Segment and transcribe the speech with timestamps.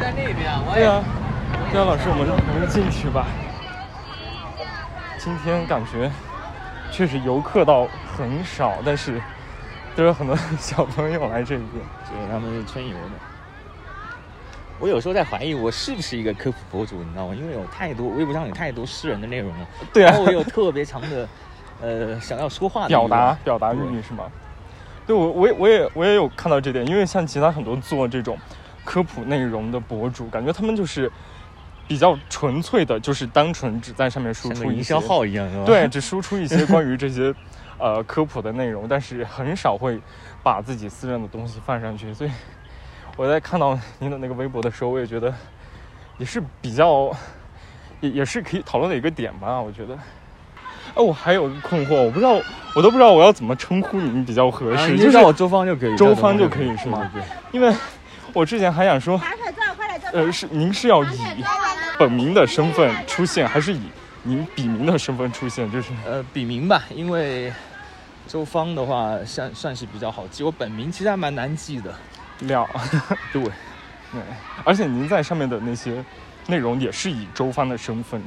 [0.00, 0.36] 在那边
[0.72, 1.04] 对啊，
[1.70, 3.26] 对啊，老师，我们我们进去吧。
[5.18, 6.10] 今天感觉
[6.90, 9.20] 确实游客倒很少，但是
[9.94, 11.68] 都有很多小朋友来这边。
[12.08, 13.10] 对，他们是春游的。
[14.78, 17.34] 我有时候在怀疑我是不是一个科普博主，你知道吗？
[17.34, 21.28] 因为有太多微博上有太多私人的内容了，对啊然后我有特别强的
[21.82, 24.24] 呃想要说话的表达表达欲是吗？
[25.06, 28.38] 对我我也我也我也有看到这点，因为像其他很多做这种
[28.84, 31.10] 科普内容的博主，感觉他们就是
[31.86, 35.64] 比较纯粹的，就是单纯只在上面输出营销号一样，是吧？
[35.64, 37.34] 对，只输出一些关于这些
[37.78, 40.00] 呃科普的内容，但是很少会
[40.42, 42.12] 把自己私人的东西放上去。
[42.14, 42.30] 所以
[43.16, 45.32] 我在看到您的那个微博的时候，我也觉得
[46.18, 47.10] 也是比较
[48.00, 49.96] 也也是可以讨论的一个点吧，我觉得。
[50.96, 52.32] 哦，我还有一个困惑，我不知道，
[52.74, 57.08] 我都不知道我要怎么称呼您比较合啊，适，就是你就叫我周芳就可以，周芳就可以是吗
[57.52, 57.72] 因为
[58.34, 59.20] 我之前还想说。
[60.12, 61.44] 呃，是您是要以
[61.96, 63.80] 本名的身份出现，还是以
[64.24, 65.70] 您笔名的身份出现？
[65.70, 67.52] 就是 呃，笔名吧，因为
[68.26, 71.94] 周芳的话算算是比较好记，我本名其实还蛮难记的。
[72.40, 72.68] 料。
[73.32, 74.20] 对，对，
[74.64, 76.04] 而且您在上面的那些
[76.48, 78.20] 内容也是以周芳的身份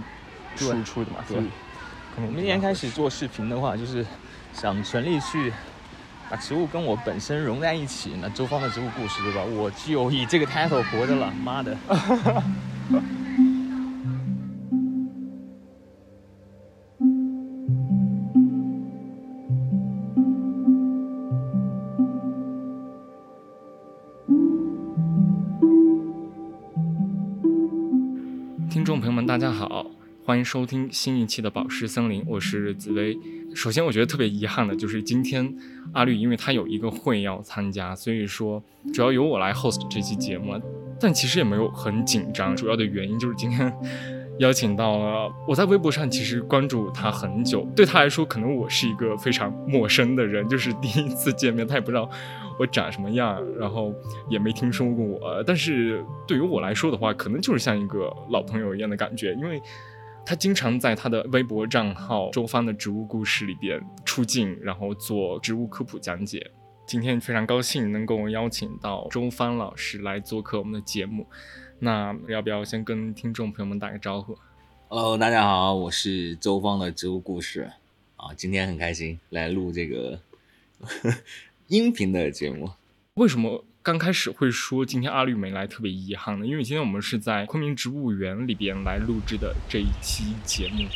[0.56, 1.50] 输出的嘛，对所以
[2.16, 4.06] 可能明年开始做视频的话，就是
[4.54, 5.52] 想全力去
[6.34, 8.14] 把植物跟我本身融在一起。
[8.20, 9.44] 那周芳的植物故事，对吧？
[9.44, 11.78] 我就以这个 title 活着了，妈的！
[28.72, 29.86] 听众朋友们，大家好，
[30.26, 33.18] 欢迎收听新一期的宝石森林，我是紫薇。
[33.54, 35.54] 首先，我觉得特别遗憾的就是今天
[35.92, 38.64] 阿绿，因为他有一个会要参加，所以说
[38.94, 40.58] 主要由我来 host 这期节目。
[40.98, 43.72] 但其实也没有很紧张，主要的原因就是今天
[44.40, 52.10] 邀请到了我在微博上其实关注他很久，对他来说可能我是一个非常陌生的人，就是第一次见面，他也不知道
[52.58, 53.94] 我长什么样，然后
[54.30, 55.44] 也没听说过我。
[55.46, 59.62] 但是对于我来说的话，可能就是像一个老朋友一样的感觉，因为
[60.26, 66.50] 他经常在他的微博账号“周芳的植物故事”里边出镜，然后做植物科普讲解。
[66.86, 71.28] 今天非常高兴能够邀请到周芳老师来做客我们的节目。
[71.80, 74.38] 那要不要先跟听众朋友们打个招呼
[74.88, 77.70] ？Hello，大家好，我是周芳的植物故事
[78.16, 80.22] 啊，今天很开心来录这个
[81.68, 82.70] 音频的节目。
[83.16, 86.48] 为什么刚开始会说今天阿绿没来特别遗憾的？
[86.48, 90.88] 因为今天我们是在昆明植物园里边来录制的这一期节目。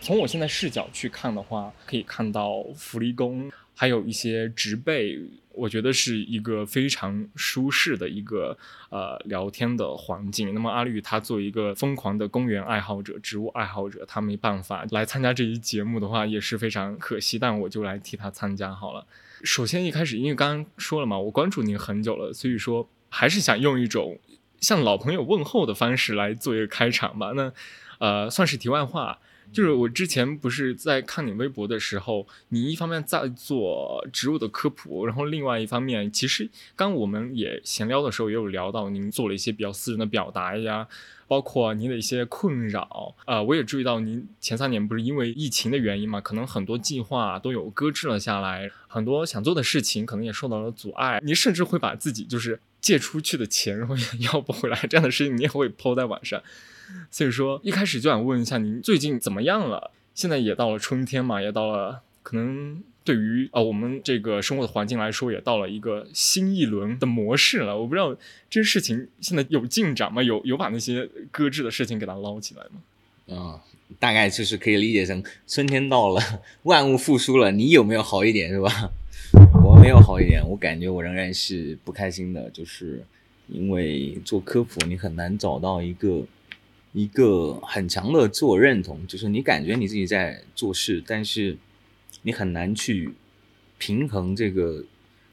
[0.00, 5.20] 从我现在视角去看的话，可以看到福利宫，还有一些植被，
[5.52, 8.56] 我觉得是一个非常舒适的一个
[8.88, 10.54] 呃聊天的环境。
[10.54, 17.38] 那么阿绿他作为一个疯狂的公园爱好者、植物爱好者，他没办法来参加这一节目的话，也是非常可惜。
[17.38, 19.04] 但我就来替他参加好了。
[19.42, 24.18] 首先一开始，因为刚刚说了嘛，我关注您很久了，所以说还是想用一种
[24.60, 27.32] 向老朋友问候的方式来做一个开场吧。
[27.34, 27.52] 那
[27.98, 29.18] 呃，算是题外话。
[29.52, 40.86] 就是我之前不是在看你微博的时候，你一方面在做植物的科普，然后另外一方面，其实刚我们也闲聊的时候也有聊到，您做了一些比较私人的表达呀，
[41.26, 43.14] 包括您的一些困扰。
[43.24, 51.20] 呃，我也注意到您前三年不是因为疫情的原因嘛，可能很多计划都有搁置了下来，很多想做的事情可能也受到了阻碍。
[51.24, 53.96] 你甚至会把自己就是借出去的钱，然后
[54.32, 56.42] 要不回来这样的事情，你也会抛在网上。
[57.10, 59.90] 所以说，一开始就想问一下您最近怎么样了？
[60.14, 67.78] 现在也到了春天嘛，也到了可能对于啊、我们这个生活的环境来说，也到了一个新一轮的模式了。
[67.78, 68.16] 我不知道
[68.48, 70.22] 这事情现在有进展吗？
[70.22, 72.80] 有有把那些搁置的事情给它捞起来吗？
[73.26, 73.60] 嗯，
[73.98, 76.22] 大概就是可以理解成春天到了，
[76.62, 78.90] 万物复苏了，你有没有好一点是吧？
[79.62, 83.04] 我没有好一点，我感觉我仍然是不开心的，就是
[83.48, 86.24] 因为做科普你很难找到一个。
[86.96, 91.54] 一个很强的自我认同，就是你感觉你自己在做事，但是
[92.22, 93.12] 你很难去
[93.76, 94.82] 平衡这个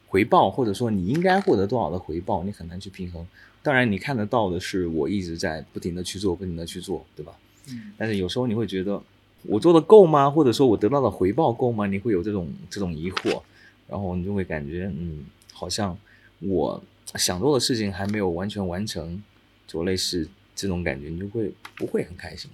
[0.07, 3.25] 回报，或者说你应该获得多少的回报，你很难去平衡。
[3.61, 7.31] 当然，你看得到的是我一直在不停的去做，不停的去做，对吧？
[7.69, 7.93] 嗯。
[7.97, 9.01] 但是有时候你会觉得
[9.43, 10.29] 我做的够吗？
[10.29, 11.87] 或者说我得到的回报够吗？
[11.87, 13.41] 你会有这种这种疑惑，
[13.87, 15.23] 然后你就会感觉嗯，
[15.53, 15.97] 好像
[16.39, 16.83] 我
[17.15, 19.23] 想做的事情还没有完全完成，
[19.65, 20.27] 就类似。
[20.55, 22.49] 这种感觉你就会不会很开心？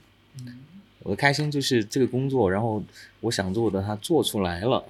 [0.46, 0.60] 嗯
[1.02, 2.84] 我的开心就是这个工作，然后
[3.22, 4.84] 我想做的它做出来了，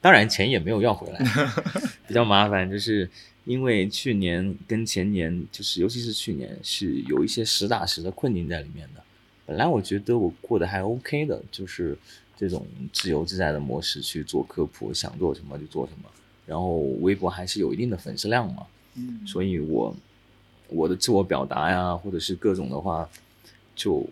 [0.00, 1.18] 当然钱也没有要回来，
[2.06, 3.10] 比较麻烦，就是
[3.44, 9.02] 因为去年跟前年，就是尤其是去年是有一些实打实的困境在里面的。
[9.44, 11.98] 本来我觉得我过得还 OK 的，就是
[12.36, 16.08] 这种自由自在的模式去做科普，想做什么就做什么，
[16.46, 18.64] 然后微博还是有一定的粉丝量嘛，
[18.94, 19.92] 嗯所以我
[20.68, 23.08] 我的自我表达呀，或者是各种的话，
[23.74, 24.06] 就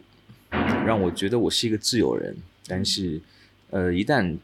[0.85, 2.37] 让我觉得我是一个自由人。
[2.67, 3.21] 但是，
[3.71, 4.37] 呃，一旦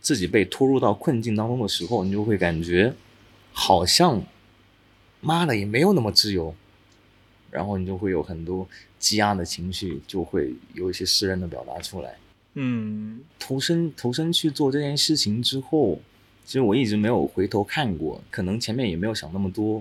[0.00, 2.92] 自己被拖入到困境当中的时候，你就会感觉
[3.52, 4.20] 好像
[5.20, 6.54] 妈的也没有那么自由，
[7.50, 8.66] 然后你就会有很多
[8.98, 12.16] 积压的情绪，就会有一些私人的表达出来。
[12.54, 16.00] 嗯投身投身去做这件事情之后，
[16.44, 19.80] 其实我一直没有回头看过，可能前面也没有想那么多，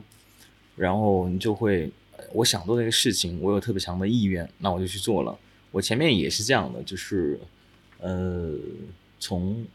[0.80, 5.38] 然后你就会，呃我想做这个事情，我有特别强的意愿，那我就去做了。
[5.72, 7.38] 我前面也是这样的，就是，
[8.00, 8.56] 呃，
[9.20, 9.66] 从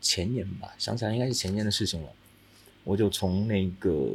[0.00, 2.08] 前年吧，想起来应该是前年的事情了，
[2.82, 4.10] 我就从那个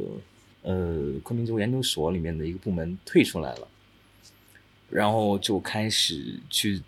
[0.62, 3.66] 呃昆明植物研究所里面的一个部门退出来了，
[4.90, 6.82] 然后就开始去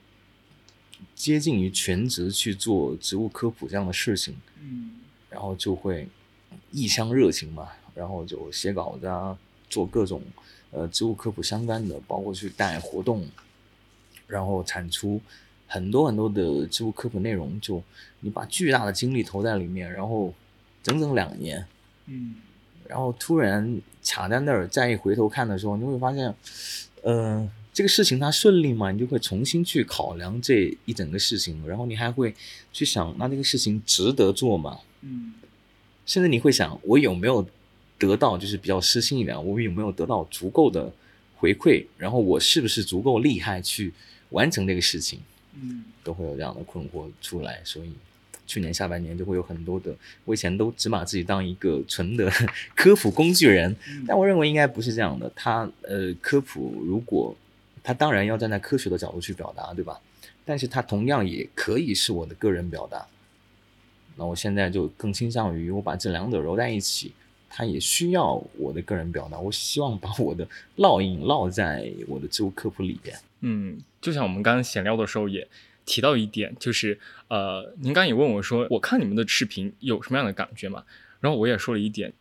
[1.14, 5.00] 接近于全职去做植物科普这样的事情，嗯
[5.30, 6.06] 然后就会
[6.70, 9.36] 一腔热情嘛，然后就写稿子啊，
[9.68, 10.22] 做各种
[10.70, 13.26] 呃植物科普相关的，包括去带活动，
[14.26, 15.20] 然后产出
[15.66, 17.82] 很多很多的植物科普内容，就
[18.20, 20.32] 你把巨大的精力投在里面，然后
[20.82, 21.66] 整整两年，
[22.06, 22.36] 嗯
[22.88, 26.34] 然后突然卡在那儿，再一回头看的时候，你会发现，
[27.02, 28.90] 呃，这个事情它顺利吗？
[28.90, 32.34] 你就会重新去考量这一整个事情，然后你还会
[32.72, 34.80] 去想，那这个事情值得做吗？
[35.02, 35.34] 嗯
[36.04, 37.46] 甚至你会想，我有没有
[38.00, 40.90] 得到，就是比较私心一点，我有没有得到足够的
[41.36, 43.92] 回馈，然后我是不是足够厉害去
[44.30, 45.20] 完成这个事情，
[45.54, 47.60] 嗯都会有这样的困惑出来。
[47.62, 47.92] 所以
[48.46, 49.94] 去年下半年就会有很多的，
[50.24, 52.30] 我以前都只把自己当一个纯的
[52.74, 53.76] 科普工具人，
[54.06, 55.30] 但我认为应该不是这样的。
[55.36, 57.36] 他呃，科普如果
[57.82, 60.00] 他当然要站在科学的角度去表达，对吧？
[60.44, 63.06] 但是他同样也可以是我的个人表达。
[64.16, 67.12] 那我现在就更倾向于我把这两者揉在一起，
[67.50, 69.38] 它也需要我的个人表达。
[69.38, 73.14] 我希望把我的烙印烙在我的自我科普里边。
[73.40, 75.46] 嗯，就像我们刚刚闲聊的时候也
[75.84, 76.98] 提到一点，就是
[77.28, 80.84] 呃，您刚也问我说，我看你们的视频有什么样的感觉嘛？
[81.20, 82.12] 然后我也说了一点，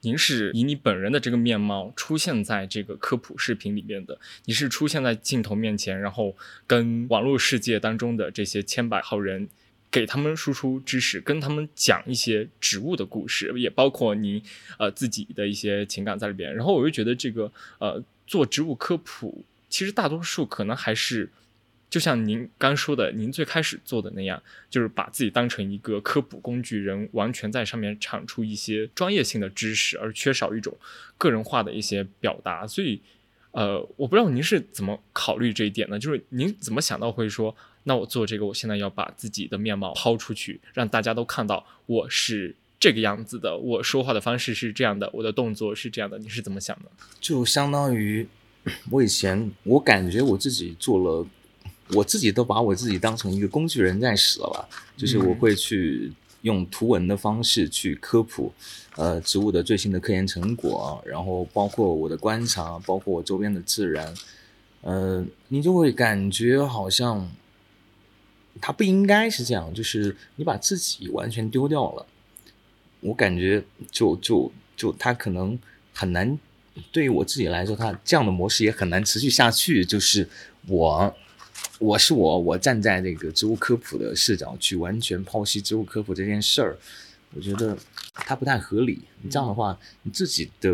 [0.00, 6.34] 您是以你本人的这个面貌出现在这个科普视频里面的，你是出现在镜头面前，然后
[6.66, 9.48] 跟网络世界当中的这些千百号人。
[9.92, 14.42] 给他们输出知识，跟他们讲一些植物的故事，也包括你
[14.78, 16.52] 呃自己的一些情感在里边。
[16.52, 21.30] 然后我就觉得这个呃做植物科普，其实大多数可能还是
[21.90, 30.74] 就像您刚说的，您最开始做的那样，就是把自己当成一个科普工具人，完全在上面产出一些专业性的知识，而缺少一种
[31.18, 32.66] 个人化的一些表达。
[32.66, 32.98] 所以，
[33.50, 35.98] 呃，我不知道您是怎么考虑这一点呢？
[35.98, 46.18] 就是您怎么想到会说，那我做这个，我现在要把自己的面貌抛出去，让大家都看到我是这个样子的，我说话的方式是这样的，我的动作是这样的。
[46.18, 46.90] 你是怎么想的？
[47.20, 48.26] 就相当于
[48.90, 51.26] 我以前，我感觉我自己做了，
[51.94, 54.68] 我自己都把我自己当成一个工具人在使了吧。
[54.96, 56.12] 就是我会去
[56.42, 58.52] 用图文的方式去科普，
[58.96, 64.14] 呃，植物的最新的科研成果，然后包括我的观察，包括我周边的自然，
[64.82, 67.28] 呃，你就会感觉好像
[68.60, 72.06] 它不应该是这样，就是你把自己完全丢掉了。
[73.00, 75.58] 我感觉就就就它可能
[75.92, 76.38] 很难。
[76.90, 79.84] 对于我自己来说，它这样的模式也很难持续下去。
[79.84, 80.26] 就是
[80.68, 81.14] 我，
[81.78, 86.78] 我是我，我站在这个植物科普的视角去完全剖析植物科普这件事儿，
[87.34, 87.76] 我觉得
[88.14, 89.02] 它不太合理。
[89.20, 90.70] 你这样的话，你自己的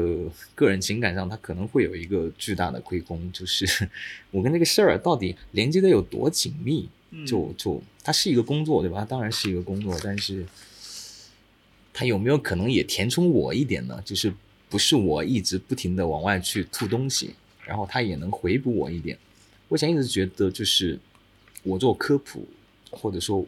[0.54, 3.32] 个人情感上，它可能会有一个巨大的亏空。
[3.32, 3.88] 就是
[4.30, 6.88] 我跟这个事儿到底连接的有多紧密？
[7.26, 9.00] 就就它是一个工作，对吧？
[9.00, 10.46] 它当然是一个工作，但是
[11.92, 14.00] 它有没有可能也填充我一点呢？
[14.04, 14.32] 就是。
[14.70, 17.34] 不是我一直不停的往外去吐东西，
[17.64, 19.16] 然后他也能回补我一点。
[19.68, 20.98] 我以前一直觉得，就是
[21.62, 22.46] 我做科普，
[22.90, 23.46] 或者说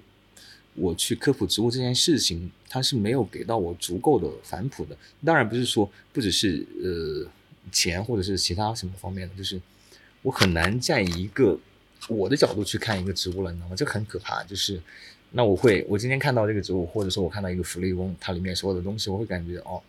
[0.72, 4.96] 我去科普植物这件事情，它是没有给到我足够的反哺的。
[5.22, 7.30] 当然不是说不只是呃
[7.70, 9.60] 钱或者是其他什么方面的，就是
[10.22, 11.60] 我很难在一个
[12.08, 13.76] 我的角度去看一个植物了，你知道吗？
[13.76, 14.42] 这很可怕。
[14.44, 14.80] 就是
[15.32, 19.80] 那我会，我今天看到这个植物，或者说我看到一个福利翁，它里面所有的东西，我会感觉哦。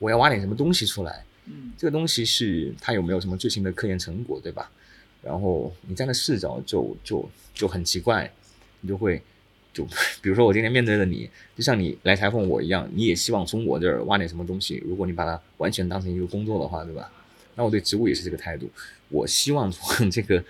[0.00, 4.70] 我要挖点什么东西出来，嗯，这个东西是它有没有什么最新的科研成果，对吧？
[5.22, 8.28] 然后你站在视角就就就很奇怪，
[8.80, 9.22] 你就会
[9.72, 9.84] 就
[10.20, 14.82] 比如说我今天面对着你，就像你来采访我一样，你也希望从我这儿挖点什么东西。
[14.84, 17.08] 如果你把它完全当成一个工作的话，对吧？
[17.54, 18.68] 那我对植物也是这个态度，
[19.10, 20.42] 我希望从这个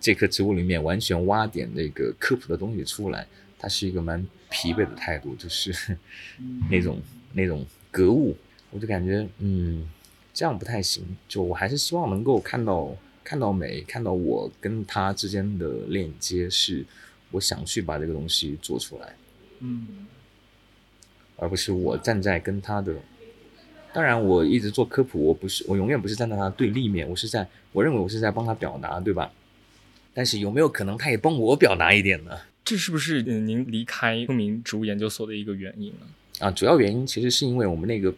[0.00, 3.26] 这棵植物里面完全挖点那个科普的东西出来。
[3.58, 5.96] 它是一个蛮疲惫的态度，就是
[6.70, 7.00] 那种
[7.32, 8.36] 那种格物，
[8.70, 9.88] 我就感觉嗯，
[10.32, 11.04] 这样不太行。
[11.28, 16.84] 就我还是希望能够看到看到美，看到我跟他之间的链接是。
[17.30, 19.12] 我想去把这个东西做出来，
[19.58, 20.06] 嗯，
[21.36, 22.94] 而不是我站在跟他的。
[23.92, 29.32] 当然，我一直做科普，我不是，我永远不是站在他的对立面，我是在，我认为我是在帮他表达，对吧？
[30.14, 32.30] 但是有没有可能他也帮我表达一点呢？
[32.64, 36.06] 这是不是您离开昆明植物研究所的一个原因呢？
[36.38, 38.14] 啊，主要原因其实是因为我们那个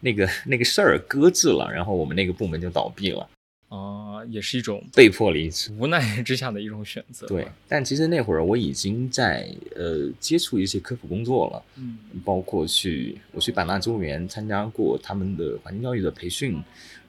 [0.00, 3.28] 那个那个事儿搁置了，然后我们那个部门就倒闭了。
[3.68, 7.26] 啊，也是一种被迫离职、无奈之下的一种选择。
[7.26, 16.62] 对，但其实那会儿我已经在呃接触一些科普工作了，嗯，包括去我去版纳植物园参加过他们的环境教育的培训，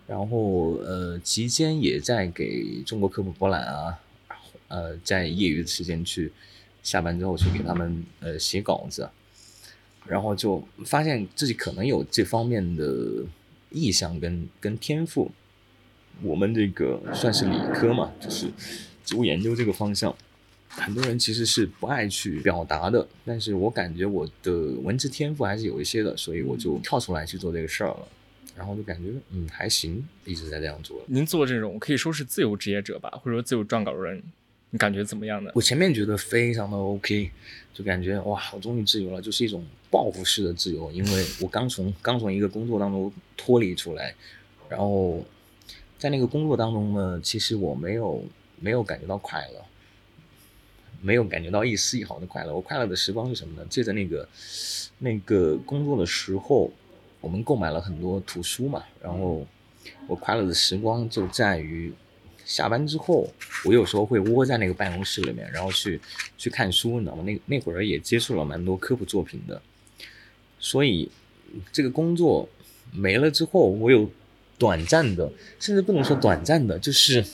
[0.08, 4.00] 然后呃期间也在给中国科普博览啊，
[4.74, 6.32] 呃在业余的时间去
[6.82, 9.08] 下班之后去给他们呃写稿子，
[10.08, 13.24] 然后就发现自己可能有这方面的
[13.70, 15.32] 意向跟跟天赋。
[16.22, 18.48] 我们这个算是理科嘛，就是
[19.06, 20.16] 植物研究这个方向，
[20.70, 23.08] 很多人其实是不爱去表达的。
[23.26, 24.52] 但是我感觉我的
[24.84, 28.08] 文字天赋还是有一些的，所以我就跳出来去做这个事儿了。
[28.56, 31.02] 然后就感觉嗯还行，一直在这样做。
[31.08, 34.22] 您做这种可以说是自由职业者吧，或者说自由撰稿人，
[34.74, 35.52] 你感觉怎么样呢？
[35.54, 37.30] 我前面觉得非常的 OK，
[37.74, 44.14] 就感觉哇，我终于自由了，就是一种报复式的自由，因为我刚从刚从一个工作当中脱离出来，
[44.68, 45.24] 然后。
[46.00, 48.22] 在那个工作当中呢，其实我没有
[48.60, 49.64] 没有感觉到快乐，
[51.02, 52.54] 没有感觉到一丝一毫的快乐。
[52.54, 53.66] 我快乐的时光是什么呢？
[53.70, 54.28] 借着那个
[55.00, 56.70] 那个工作的时候，
[57.22, 58.84] 我们购买了很多图书嘛。
[59.02, 59.48] 然后
[60.06, 61.94] 我快乐的时光就在于
[62.46, 63.28] 下班之后，
[63.66, 66.00] 我有时候会窝在那个办公室里面，然后去
[66.38, 67.24] 去看书，你知道吗？
[67.24, 69.62] 那那会儿也接触了蛮多科普作品的。
[70.60, 71.10] 所以
[71.72, 72.48] 这个工作
[72.92, 74.10] 没了之后，我有。
[74.56, 77.26] 短暂的，甚至不能说短暂的，就是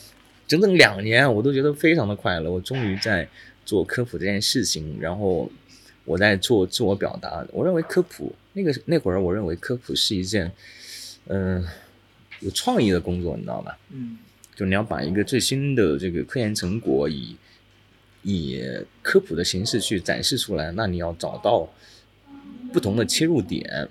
[0.47, 2.49] 整整两年，我都觉得非常的快乐。
[2.49, 3.27] 我终于在
[3.65, 5.51] 做科普这件事情，然后
[6.05, 7.45] 我在做自我表达。
[7.51, 10.51] 我认为科普那个那会儿，我认为科普是一件
[11.27, 11.63] 嗯
[12.39, 13.77] 有创意的工作，你知道吧？
[13.89, 14.17] 嗯，
[14.59, 17.33] 就你要把一个最新的这个科研成果以
[18.23, 18.61] 以
[19.01, 21.65] 科普的形式去展示出来，那你要找到
[22.73, 23.87] 不同的切入点。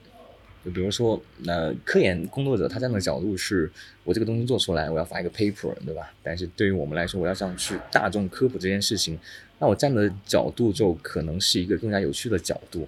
[0.63, 3.71] 就比如说，那科研工作者他站的角度是，
[4.05, 6.13] 我这个东西做出来，我要发一个 paper，对吧？
[6.23, 9.19] 但是对于我们来说，我要想去大众科普这件事情，
[9.59, 12.87] 那我站的角度就可能是一个更加有趣的角度。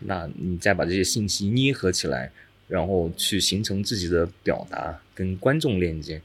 [0.00, 2.32] 那你再把这些信息捏合起来，
[2.66, 6.20] 然后去形成自己的表达，跟观众链接，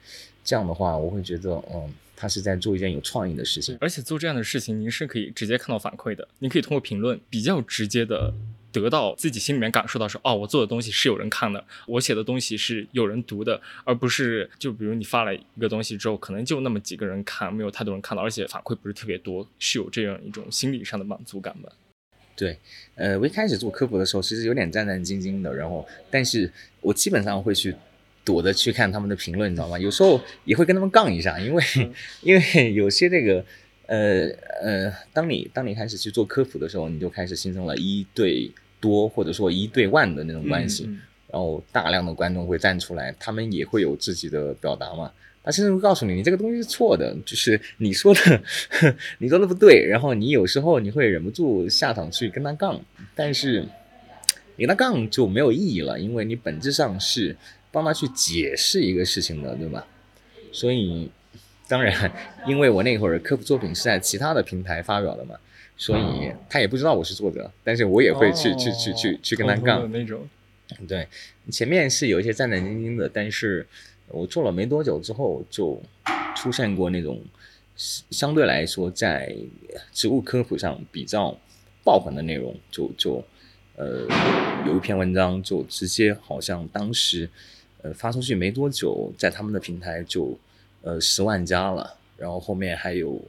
[0.48, 3.78] 这样的话，我会觉得，嗯，他是在做一件有创意的事情。
[3.82, 8.34] 而且做这样的事情，您是可以直接看到反馈的，您可以通过评论比较直接的。
[8.70, 21.72] 得到自己心里面感受到说，哦，我做的东西是有人看的，我写的东西是有人读的，而不是就比如你发了一个东西之后，可能就那么几个人看，没有太多人看到，而且反馈不是特别多，是有这样一种心理上的满足感吧？
[22.36, 22.60] 对，
[22.94, 26.52] 呃，我一开始做科普的时候，其实有点战战兢兢的，然后，但是
[26.82, 27.74] 我基本上会去
[28.28, 29.80] 躲着去看他们的评论，你知道吗？
[29.80, 31.64] 有时候也会跟他们杠一下，因为
[32.22, 33.44] 因为有些这个。
[33.90, 34.28] 呃
[34.62, 40.84] 呃，当你当你开始去做科普的时候，你就开始形成了一对多或者说一对万的那种关系，
[41.32, 45.10] 然后大量的观众会站出来，他们也会有自己的表达嘛。
[45.42, 48.44] 他甚至会告诉你，你这个东西是错的，就是你说的
[49.20, 49.88] 你说的不对。
[49.88, 52.78] 然后你有时候你会忍不住下场去跟他杠，
[53.16, 53.66] 但是
[54.58, 57.34] 你跟他杠就没有意义了，因为你本质上是
[57.78, 59.86] 帮他去解释一个事情的，对吧？
[60.52, 61.12] 所以。
[61.70, 62.10] 当然，
[62.48, 65.36] 因为我那会儿科普作品是在其他的平台发表的嘛，
[65.76, 70.26] 所以他也不知道我是作者，但是我也会去去去去去跟他杠那种。
[70.88, 71.06] 对，
[71.52, 73.68] 前面是有一些战战兢兢的，但是
[74.08, 75.78] 我做了没多久之后，就
[76.38, 77.22] 出现过那种
[77.76, 79.36] 相对来说在
[79.92, 81.38] 植物科普上比较
[81.84, 83.22] 爆款的内容，就就
[83.76, 84.08] 呃
[84.66, 87.30] 有一篇文章就直接好像当时
[87.94, 90.38] 发出去没多久，在他们的平台就。
[90.84, 93.20] 呃，十万加了，然后后面还有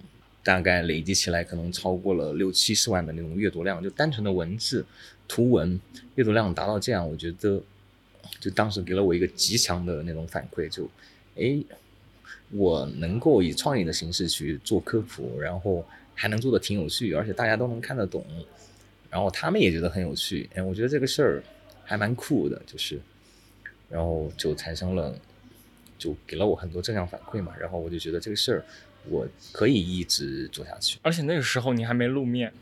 [0.44, 4.84] 大概累积起来可能超过了六七十万的那种阅读量，就单纯的文字、
[5.26, 5.80] 图文
[6.14, 7.60] 阅读量达到这样，我觉得
[8.38, 10.88] 就当时给了我一个极强的那种反馈，就
[11.36, 11.58] 哎，
[12.50, 15.84] 我能够以创意的形式去做科普，然后
[16.14, 18.24] 还能做的挺有趣，而且大家都能看得懂，
[19.10, 20.48] 然后他们也觉得很有趣。
[20.54, 21.42] 哎，我觉得这个事儿
[21.82, 23.00] 还蛮酷的，就是，
[23.88, 25.14] 然后就产生了，
[25.98, 27.52] 就给了我很多正向反馈嘛。
[27.58, 28.64] 然后我就觉得这个事儿
[29.08, 30.98] 我可以一直做下去。
[31.02, 32.52] 而且那个时候你还没露面，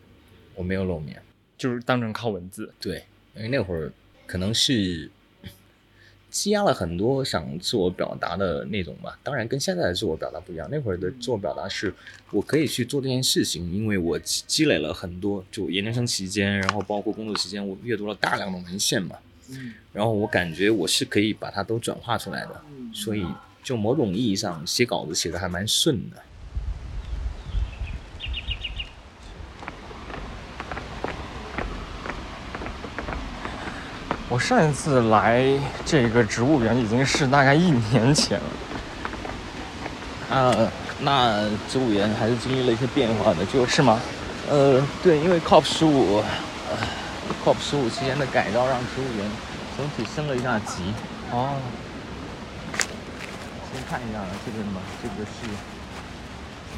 [0.54, 1.22] 我没有露面，
[1.56, 2.72] 就是当成靠文字。
[2.80, 3.04] 对，
[3.34, 3.92] 因为那会儿
[4.26, 5.10] 可能是。
[6.28, 10.68] 积压了很多想自我表达的那种吧，当然跟现在的自我表达不一样。
[10.70, 11.94] 那会儿的自我表达是，
[12.30, 19.16] 我可以去做这件事情，因为我积累了很多，就研究生期间，然后包括工作期间，我阅读了大量的文献嘛。
[19.50, 19.72] 嗯。
[19.92, 22.60] 然后我感觉我是可以把它都转化出来的，
[22.92, 23.26] 所以
[23.62, 26.16] 就某种意义上写稿子写的还蛮顺的。
[34.28, 35.46] 我上一次来
[35.84, 38.38] 这个植物园已经是大概一年前
[40.28, 44.00] 了，啊，那植物园还是经历了一些变化的，就是吗？
[44.50, 46.20] 呃，对，因为 COP 十五
[47.46, 49.24] ，COP 十五期间的改造让植物园
[49.78, 50.82] 整体升了一下级。
[51.30, 51.54] 哦，
[53.72, 55.46] 先看一下这边吧，这个是，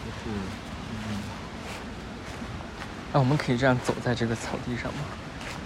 [0.05, 0.37] 这是，
[0.93, 1.23] 嗯，
[3.15, 5.01] 那我们可以这样走在这个草地上吗？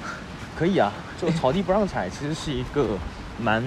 [0.57, 2.97] 可以啊，就草地不让踩，其实是一个
[3.41, 3.61] 蛮，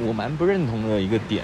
[0.00, 1.42] 我蛮不认同的一个点。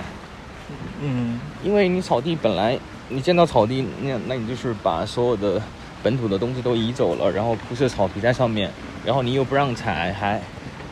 [1.01, 2.79] 嗯，因为你草地本来
[3.09, 5.63] 你见到草地，那那你就是把所有的
[6.03, 8.71] 本土的东西都移走了，然后铺设草皮在上面，
[9.05, 10.41] 然后你又不让踩，还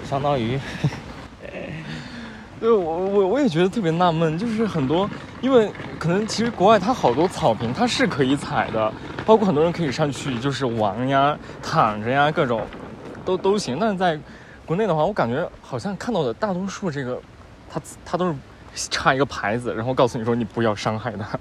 [0.09, 0.59] 相当于，
[2.61, 5.09] 对我我我也觉得特别纳闷，就是很多，
[5.41, 8.93] 因为可能其实国外它好多草坪它是可以踩的，
[9.25, 12.63] 包括很多人可以上去就是玩呀、躺着呀各种。
[13.23, 14.19] 都都行，但是在
[14.65, 17.21] 国内的话，我感觉好像看到的大多数这个，
[17.71, 18.35] 它它都是
[18.89, 21.39] 插一个牌子，然后告诉你说你不要伤害它。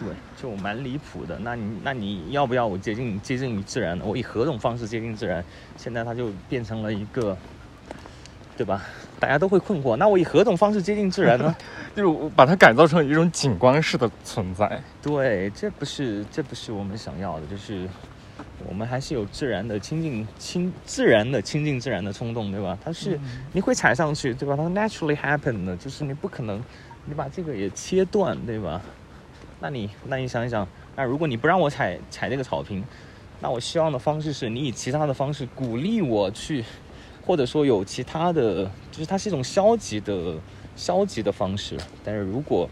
[0.00, 0.08] 对，
[0.40, 1.38] 就蛮离谱的。
[1.40, 3.98] 那你那你要不要我接近接近于自然？
[4.00, 5.44] 我以何种方式接近自然？
[5.76, 7.36] 现在它就变成了一个，
[8.56, 8.82] 对吧？
[9.18, 9.96] 大家都会困惑。
[9.96, 11.54] 那我以何种方式接近自然呢？
[11.94, 14.82] 就是把它改造成一种景观式的存在。
[15.02, 17.88] 对，这不是这不是我们想要的，就是。
[18.68, 22.78] 我们还是有自然的亲近亲自然的亲近自然的冲动，对吧？
[22.84, 23.18] 它是
[23.52, 24.54] 你会踩上去，对吧？
[24.54, 26.62] 它 naturally happen 的，就是你不可能
[27.06, 28.82] 你把这个也切断，对吧？
[29.60, 32.82] 那你那你想一想，那如果你不让我踩踩这个草坪，
[33.40, 36.64] 那我希望的方式是你以其他的方式鼓励我去，
[37.26, 40.34] 或者说有其他的，就是它是一种消极的
[40.76, 41.76] 消极的方式。
[42.02, 42.68] 但是如果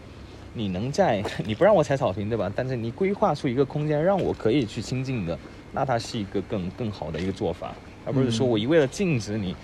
[0.53, 2.51] 你能在你不让我踩草坪，对吧？
[2.55, 5.37] 但是你规划出一个空间让我可以去亲近的。
[5.71, 9.55] 那它是一个更更好的一个做法，而不是说我一味的禁止你，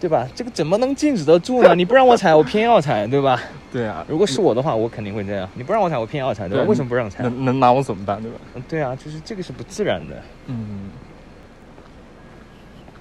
[0.00, 0.26] 对吧？
[0.34, 1.74] 这个怎么能禁止得住呢？
[1.76, 3.40] 你不让我踩，我偏要踩，对吧？
[3.72, 4.04] 对啊。
[4.08, 5.48] 如果是我的话，我肯定会这样。
[5.54, 6.64] 你不让我踩，我偏要踩，对吧？
[6.68, 7.22] 为什么不让踩？
[7.22, 8.38] 能能拿我怎么办，对吧？
[8.54, 10.22] 嗯，对啊，就是这个是不自然的。
[10.46, 10.90] 嗯。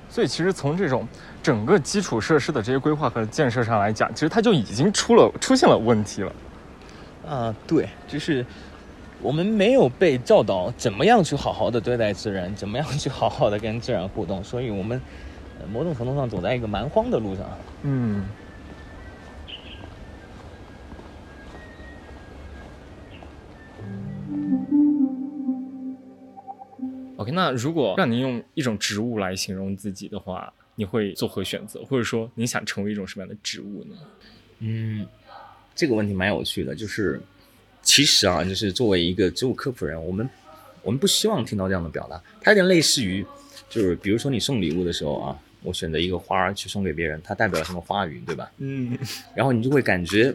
[0.09, 1.07] 所以其实从这种
[1.43, 6.31] 整个基础设施的这些规划和建设上来讲，其实它就已经出了出现了问题了。
[7.27, 8.45] 啊，对，就是。
[9.21, 15.01] 我们没有被教导怎么样去好好的对待自然，怎么样去好好的跟自然互动，所以我们
[15.71, 17.57] 某种程度上走在一个蛮荒的路上。
[17.83, 18.25] 嗯。
[27.17, 31.83] OK，那如果让您用一种植物来形容自己的话，你会做何选择？
[31.85, 33.95] 或者说你想成为一种什么样的植物呢？
[34.59, 35.05] 嗯，
[35.73, 37.21] 这个问题蛮有趣的，就是。
[37.87, 40.27] 其实啊，就是作为一个植物科普人，我们
[40.81, 42.19] 我们不希望听到这样的表达。
[42.41, 43.23] 它有点类似于，
[43.69, 48.51] 就是比如说你送礼物的时候啊，我选择一个花儿去送给别人，它代表了什么花语，对吧？
[48.59, 48.97] 嗯。
[49.35, 50.33] 然后你就会感觉，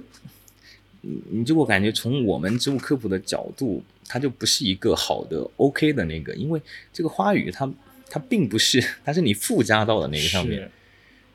[1.01, 6.61] 你你就会感觉从我们植物科普的角度，它就不是一个好的 OK 的那个，因为
[6.93, 7.73] 这个花语它
[8.09, 10.71] 它并不是，它是你附加到的那个上面。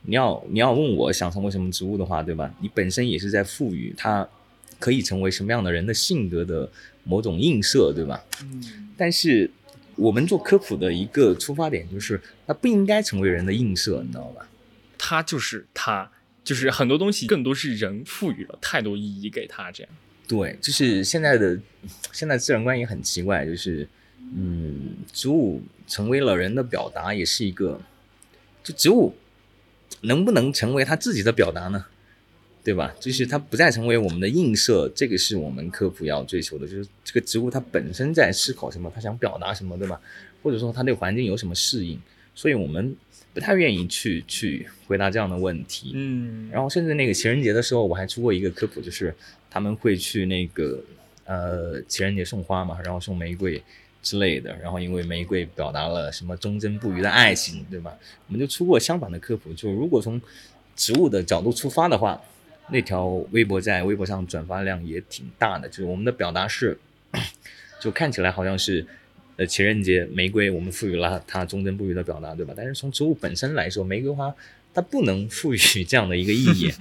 [0.03, 2.53] 你要你要问我想成为什么植物的话，对吧？
[2.60, 4.27] 你本身也是在赋予它。
[4.77, 6.69] 可以成为什么样的人的性格的
[7.05, 8.21] 某种映射，对吧？
[8.43, 8.91] 嗯。
[8.97, 9.49] 但是
[9.95, 14.47] 我们做科普的一个出发点就是，它不应该成为人的映射，你知道吧？
[14.97, 16.12] 它就是它，
[16.43, 19.91] 就是很多东西更多是人赋予了太多意义给它，这样。
[20.27, 21.60] 对，就是现在的
[22.12, 23.88] 现在自然观也很奇怪，就是
[24.36, 27.79] 嗯，植物成为了人的表达，也是一个，
[28.63, 29.15] 就植物
[30.01, 31.86] 能不能成为它自己的表达呢？
[32.65, 32.91] 对吧？
[32.99, 36.67] 就是它不再成为我们的映射，这个是我们科普要追求的。
[36.67, 40.01] 就是这个植物它本身在思考什么，它想表达什么，对吧？
[40.41, 42.01] 或者说它对环境有什么适应？
[42.34, 42.95] 所以我们
[43.36, 45.91] 不太愿意去去回答这样的问题。
[45.93, 46.49] 嗯。
[46.51, 49.13] 然后甚至那个情人节的时候，我还出过一个科普，就是
[49.49, 50.84] 他们会去那个
[51.25, 53.62] 呃情人节送花嘛，然后送玫瑰
[54.01, 57.95] 之类的，然后因为玫瑰表达了什么忠贞不渝的爱情，对吧？
[58.28, 60.19] 我们就出过相反的科普，就如果从
[60.75, 62.21] 植物的角度出发的话，
[62.69, 66.78] 那条微博在微博上转发量也挺大的，就是我们的表达是，
[67.80, 68.86] 就看起来好像是。
[69.38, 72.54] 呃，情人节玫瑰，我们赋予了它忠贞不渝的表达，对吧？
[72.56, 74.34] 但是从植物本身来说，玫瑰花
[74.73, 76.71] 它不能赋予这样的一个意义，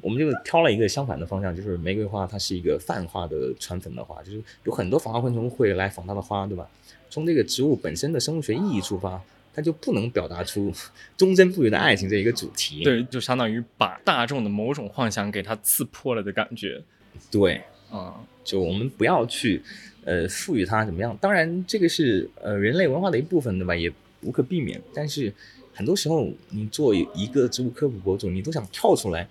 [0.00, 6.68] 我们就挑了一个相反的方向，就是玫瑰花它是一个泛化的传粉的花，就是有很多访花昆虫会来访它的花，对吧？
[7.08, 9.22] 从这个植物本身的生物学意义出发，
[9.54, 10.72] 它就不能表达出
[11.16, 12.82] 忠贞不渝的爱情这一个主题。
[12.82, 16.82] 对，就相当于把大众的某种幻想给它刺破了的感觉。
[17.30, 19.62] 对，啊，就我们不要去。
[20.04, 21.16] 呃，赋予它怎么样？
[21.20, 23.72] 当然，这个是呃人类文化的一部分，对吧？
[23.72, 23.88] 也
[24.22, 24.82] 无可避免。
[24.92, 25.32] 但是
[25.72, 29.28] 很多时候，你做一个植物科普博主，你都想跳出来，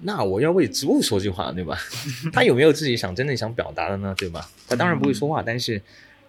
[0.00, 1.78] 那我要为植物说句话，对吧？
[2.32, 4.14] 他有没有自己想真正想表达的呢？
[4.16, 4.50] 对吧？
[4.66, 5.82] 他当然不会说话，但是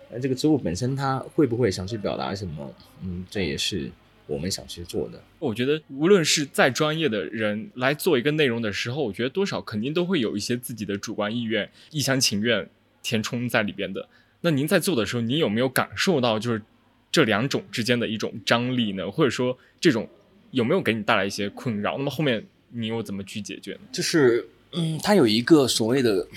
[0.10, 2.74] 呃，这个植物本身，它会不会想去表达什么？
[3.04, 3.90] 嗯，这也是
[4.26, 5.22] 我们想去做的。
[5.40, 12.70] 我觉得，无论是再专业的人来做一个内容的时候，我觉得多少肯定都会有一些自己的主观意愿、一厢情愿。
[13.04, 14.06] 填充在里边的，
[14.42, 16.62] 那您在做的时候，您有没有感受到就是
[17.10, 19.10] 这两种之间的一种张力呢？
[19.10, 20.10] 或者说这种
[20.52, 21.98] 有没有给你带来一些困扰？
[21.98, 23.80] 那么后面你又怎么去解决呢？
[23.94, 26.28] 就是嗯，它有一个所谓的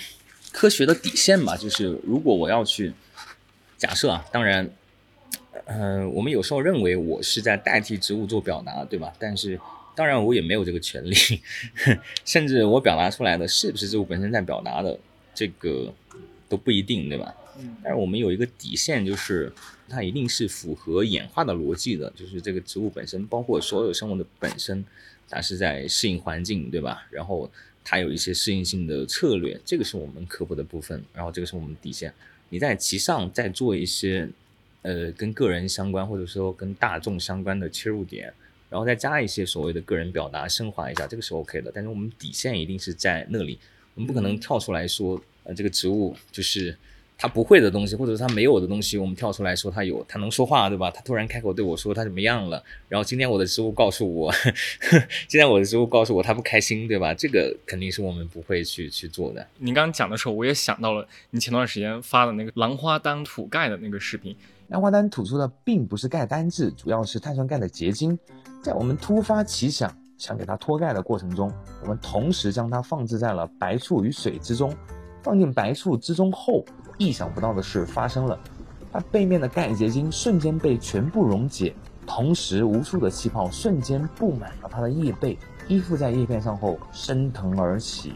[0.53, 2.93] 科学的底线吧，就是如果我要去
[3.81, 4.71] 假设啊，当然，
[5.65, 9.13] 嗯，我们有时候认为我是在代替植物做表达，对吧？
[9.19, 9.59] 但是
[9.97, 11.15] 当然我也没有这个权利，
[12.25, 15.01] 甚至我表达出来的是不是植物本身在表达的
[15.35, 15.93] 这个。
[16.51, 17.33] 都不一定，对吧？
[17.61, 17.77] 嗯。
[17.81, 19.53] 但是我们有一个底线，就是
[19.89, 24.85] 它一定是符合演化的逻辑的，就是这个植物本身，包括所有生物的本身，
[25.29, 27.07] 它是在适应环境，对吧？
[27.09, 27.49] 然后
[27.85, 31.01] 它有一些适应性的策略，这个是我们科普的部分。
[31.15, 32.13] 然后这个是我们底线。
[32.51, 34.29] 你在其上再做一些，
[34.83, 38.31] 呃，跟个人相关或者说跟大众相关的切入点，
[38.69, 41.73] 然后再加一些所谓的个人表达，升华一下，这个是 OK 的。
[41.75, 43.59] 但是我们底线一定是在那里，
[43.95, 45.19] 我们不可能跳出来说。
[45.43, 46.77] 呃，这个植物就是
[47.21, 50.91] 他不会的东西，或者是他没有的东西，我们跳出来说他有，他能说话，对吧？
[50.91, 52.65] 他突然开口对我说他怎么样了？
[52.89, 54.33] 然后今天我的植物告诉我，
[55.29, 57.13] 今天我的植物告诉我他不开心，对吧？
[57.13, 59.47] 这个肯定是我们不会去去做的。
[59.59, 64.35] 您刚刚讲的时候，我也想到了你前段时间发的那个兰花丹吐钙的那个视频。
[64.69, 68.19] 兰花丹吐出的并不是钙单质，主要是碳酸钙的结晶。
[68.63, 71.53] 在我们突发奇想想给它脱钙的过程中，
[71.83, 74.75] 我们同时将它放置在了白醋与水之中。
[75.23, 76.65] 放进白醋之中后，
[77.01, 78.39] 意想不到的事发生了，
[78.93, 81.75] 它背面的钙结晶瞬间被全部溶解，
[82.07, 88.13] 同时无数的气泡瞬间布满了它的叶背，依附在叶片上后升腾而起。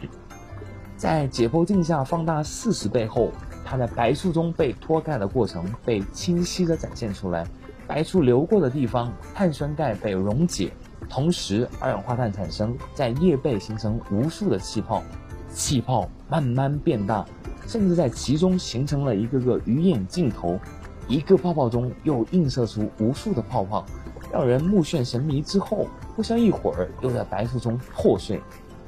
[0.95, 3.31] 在解剖镜下放大四十倍后，
[3.65, 7.43] 它在白醋中被脱钙的过程被清晰地展现出来。
[7.87, 10.71] 白醋流过的地方，碳酸钙被溶解，
[11.09, 15.01] 同时二氧化碳产生，在叶背形成无数的气泡。
[15.49, 17.25] 气泡慢慢变大，
[17.67, 20.59] 甚至在其中形成了一个个鱼眼镜头，
[21.07, 23.85] 一个泡泡中又映射出无数的泡泡，
[24.31, 25.41] 让人目眩神迷。
[25.41, 28.41] 之后，不消一会儿又在白雾中破碎，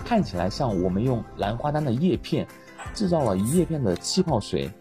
[0.05, 2.47] 看起来像我们用兰花丹的叶片
[2.93, 4.71] 制造了一叶片的气泡水，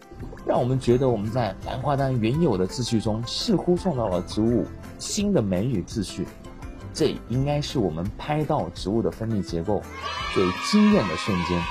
[0.45, 4.65] 让我们觉得我们在兰花丹原有的秩序中似乎创造了植物
[4.97, 6.27] 新的美与秩序。
[6.93, 9.81] 这应该是我们拍到植物的分泌结构
[10.33, 11.61] 最惊艳的瞬间。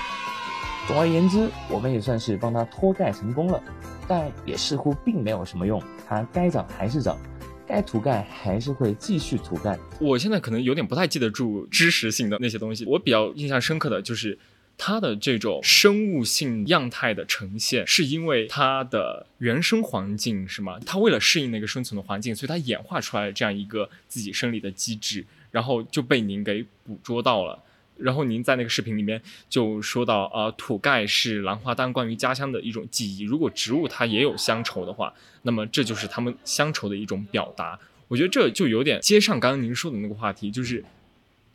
[0.87, 3.61] 总而言之，我们也算是帮它脱钙成功了，
[4.07, 5.83] 但也似乎并没有什么用。
[6.07, 7.19] 它该长还是长，
[7.67, 9.77] 该涂钙还是会继续涂钙。
[9.99, 12.85] 我现在可能有点不太记得住知识性的那些东西。
[12.87, 14.39] 我比较印象深刻的就是
[14.79, 20.79] 它的这种生物性样态的呈现，是因为它的原生环境是吗？
[20.87, 27.65] 它为了适应那个生存的环境，所以它演化出来这样一个自己生理的机制，然后就被您给捕捉到了。
[27.99, 33.23] 然后您在那个视频里面就说到，呃，吐钙是兰花丹关于家乡的一种记忆。
[33.23, 37.79] 如果植物它也有乡愁的话，那么这就是他们乡愁的一种表达。
[38.09, 40.85] 我觉得这就有点接上刚刚您说的那个话题，就是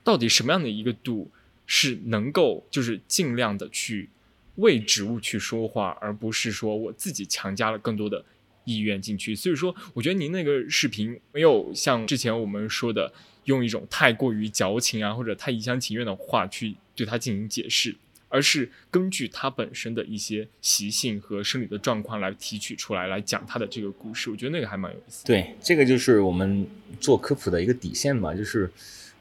[0.04, 1.30] 到底什么样的一个度
[1.66, 4.10] 是能够就是尽量的去
[4.56, 8.26] 为植物去说话，而不是说我自己强加了更多的
[8.66, 9.36] 意愿进去。
[9.36, 13.14] 所以说，我觉得您那个视频没有像之前我们说的。
[13.46, 17.96] 用一种太过于矫情啊，或者太一厢情愿的话去对它进行解释，
[18.30, 24.30] 而是根据它本身的一些习性和生理的状况来提取出来，来讲它的这个故事。
[24.30, 25.26] 我觉得那个还蛮有意思。
[25.26, 26.66] 对，这个就是我们
[27.00, 28.70] 做科普的一个底线嘛，就是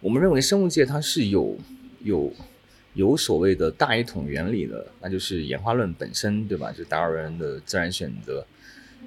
[0.01, 1.59] 我们认为生物界它是有
[2.05, 2.33] 有
[2.95, 6.71] 有所谓的大一统原理的，那就是演化论本身，对吧？
[6.71, 8.47] 就达尔文的自然选择。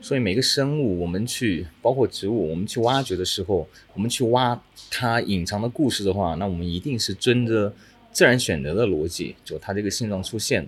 [0.03, 4.61] 所以每个生物，我们去包括植物，我们去挖掘的时候，我们去挖
[4.91, 7.73] 它隐藏的故事的话，那我们一定是遵着
[8.11, 10.67] 自然选择的逻辑，就它这个性状出现，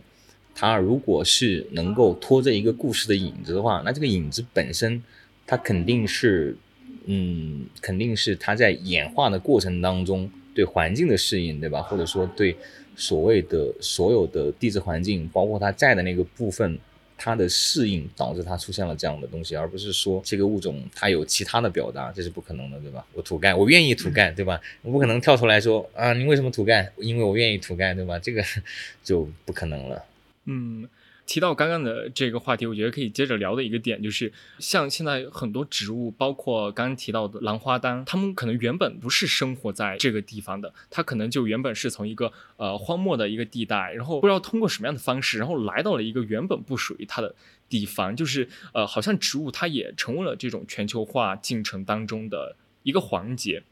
[0.55, 5.03] 它如果是能够拖着一个故事的影子的话，那这个影子本身，
[5.45, 6.55] 它肯定是，
[7.03, 11.81] 嗯，肯定是它在演化的过程当中对环境的适应，对吧？
[11.81, 12.55] 或者说对
[12.95, 16.79] 所谓的所有的地质环境，包括它在的那个部分。
[17.17, 23.05] 它的适应导致它出现了这样的东西，而不是说这个物种它有其他的表达，这是不可能的，对吧？
[23.13, 24.59] 我土盖，我愿意土盖，对吧？
[24.81, 26.91] 我不可能跳出来说啊，你为什么土盖？
[26.97, 28.19] 因为我愿意土盖，对吧？
[28.19, 28.43] 这个
[29.03, 30.03] 就不可能了。
[30.45, 30.87] 嗯。
[31.25, 47.33] 提到刚刚的这个话题，我觉得可以接着聊的一个点就是，像现在很多植物，包括刚刚提到的兰花丹，它们可能原本不是生活在这个地方的，它可能就原本是从一个呃荒漠的一个地带，然后不知道通过什么样的方式，然后来到了一个原本不属于它的
[47.67, 53.63] 地方，就是呃，好像植物它也成为了这种全球化进程当中的一个环节。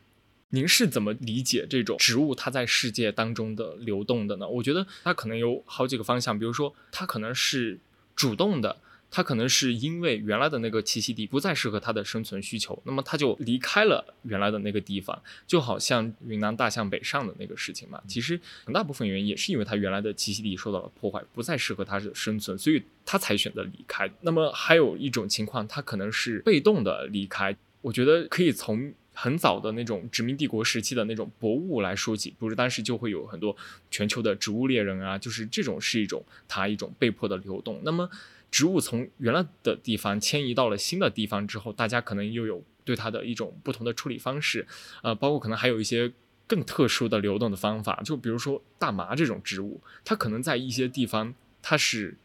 [0.53, 4.47] 您是怎么理解这种植物它在世界当中的流动的呢？
[4.47, 7.79] 我觉得它可能有好几个方向，比如说它可能是
[8.15, 8.77] 主动的，
[9.09, 17.99] 它可能是因为原来的那个栖息地不再适合它的生存需求，那么它就离开了原来的那个地方，就好像云南大象北上的那个事情嘛。
[18.07, 24.07] 其实很大部分原因也是因为它原来的栖息地受到了破坏，不再适合它的生存，所以它才选择离开。
[24.21, 27.57] 那么还有一种情况，它可能是被动的离开。
[27.81, 28.93] 我觉得可以从。
[29.13, 33.55] 很早的那种殖民帝国时期的那种博物来说起，不是当时就会有很多
[33.89, 37.79] 全球的植物猎人啊，就是这种是一种它一种被迫的流动。
[37.83, 38.09] 那么
[38.51, 44.67] 植物从原来的地方迁移到了新的地方之后，大家可能又有对它的一种不同的处理方式，
[45.01, 46.11] 呃，包括可能还有一些
[46.47, 52.17] 更特殊的流动的方法，就比如说大麻这种植物，它可能在一些地方它是。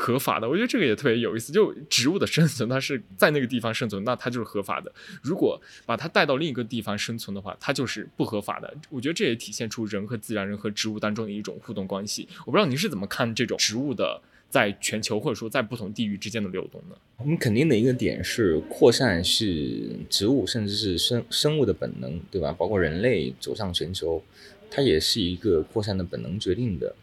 [0.00, 1.52] 合法的，我觉得这个也特别有意思。
[1.52, 4.90] 就植物的生存，它是在那个地方生存，那它就是合法的；
[5.22, 8.74] 如果把它带到另一个地方生存的话，它就是不合法的。
[8.88, 12.26] 我觉得这也体现出人和自然、人和植物当中的一种互动关系。
[12.46, 16.96] 我不知道您是怎么看这种植物的在全球或者说在不同地域之间的流动呢？
[17.18, 22.50] 我们肯定的一个点是，扩散是植物甚至是生生物的本能，对吧？
[22.52, 24.22] 包括人类走上全球，
[24.70, 26.94] 它也是一个扩散的本能决定的。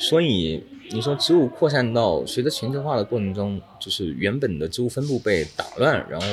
[0.00, 6.26] 所以你说植物扩散到随着全球化的过程中，就是原本的植物分布被打乱，然后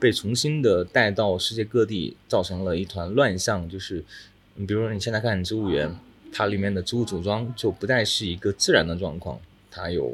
[0.00, 3.66] 被重新的带到世界各地，造成了一团乱象。
[3.68, 4.04] 就是
[4.56, 5.94] 你比如说你现在看植物园，
[6.32, 10.12] 它里面的植物组装就不再是一个自然的状况，它有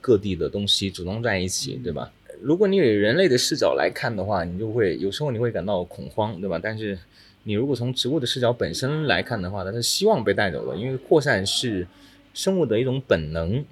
[0.00, 2.10] 各地的东西组装在一起，对吧？
[2.40, 6.58] 如果你以人类的视角来看的话，你就会有时候你会感到恐慌，对吧？
[6.60, 6.98] 但是
[7.42, 11.86] 你如果从植物的视角本身来看的话，它是希望被带走的，因为扩散是。
[12.34, 13.64] 生物的一种本能，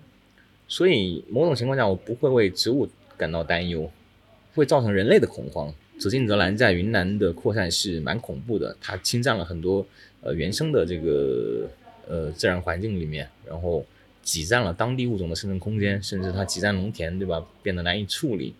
[0.67, 3.91] 所以某种情况下，我不会为植物感到担忧，
[4.55, 5.75] 会造成人类的恐慌。
[5.99, 9.87] 紫禁泽兰在云南的扩散是蛮恐怖的，它侵占了很多
[10.21, 11.69] 呃原生的这个
[12.09, 13.85] 呃自然环境里面，然后
[14.23, 17.45] 挤占了当地物种的生存空间，甚至它挤占农田，对吧？
[17.63, 18.55] 变得难以处理。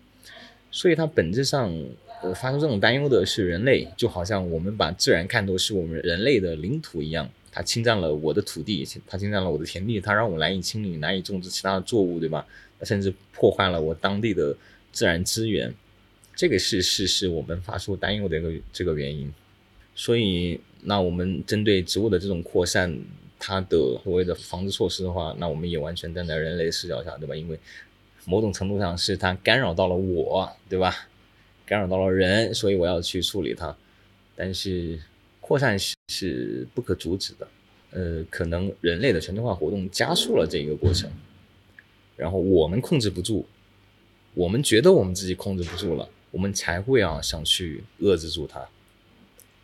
[0.71, 1.73] 所以它本质上
[2.21, 7.29] 呃发出这种担忧的是人类，就好像我们把自然看作是我们人类的领土一样。
[7.55, 12.43] 它侵占了我的土地，它侵占了我的田地，它让我难以清理、难以种植其他的作物，对吧？
[12.81, 14.57] 甚至破坏了我当地的
[14.91, 15.71] 自然资源，
[16.35, 19.31] 这个是是是我们发出担忧的一个这个原因。
[19.93, 22.99] 所以，那我们针对植物的这种扩散，
[23.37, 27.35] 它的所谓的防治措施的话，那我们也完全站在人类视角下，对吧？
[27.35, 27.59] 因为
[28.25, 31.07] 某种程度上是它干扰到了我，对吧？
[31.67, 33.77] 干扰到了人，所以我要去处理它，
[34.35, 34.99] 但是。
[35.45, 37.47] 扩散是是不可阻止的，
[37.91, 41.11] 呃，可能人类的全球化活动加速了这一个过程，
[42.15, 43.45] 然后我们控制不住，
[44.33, 48.61] 我们觉得我们自己控制不住了，我们才会啊想去遏制住它，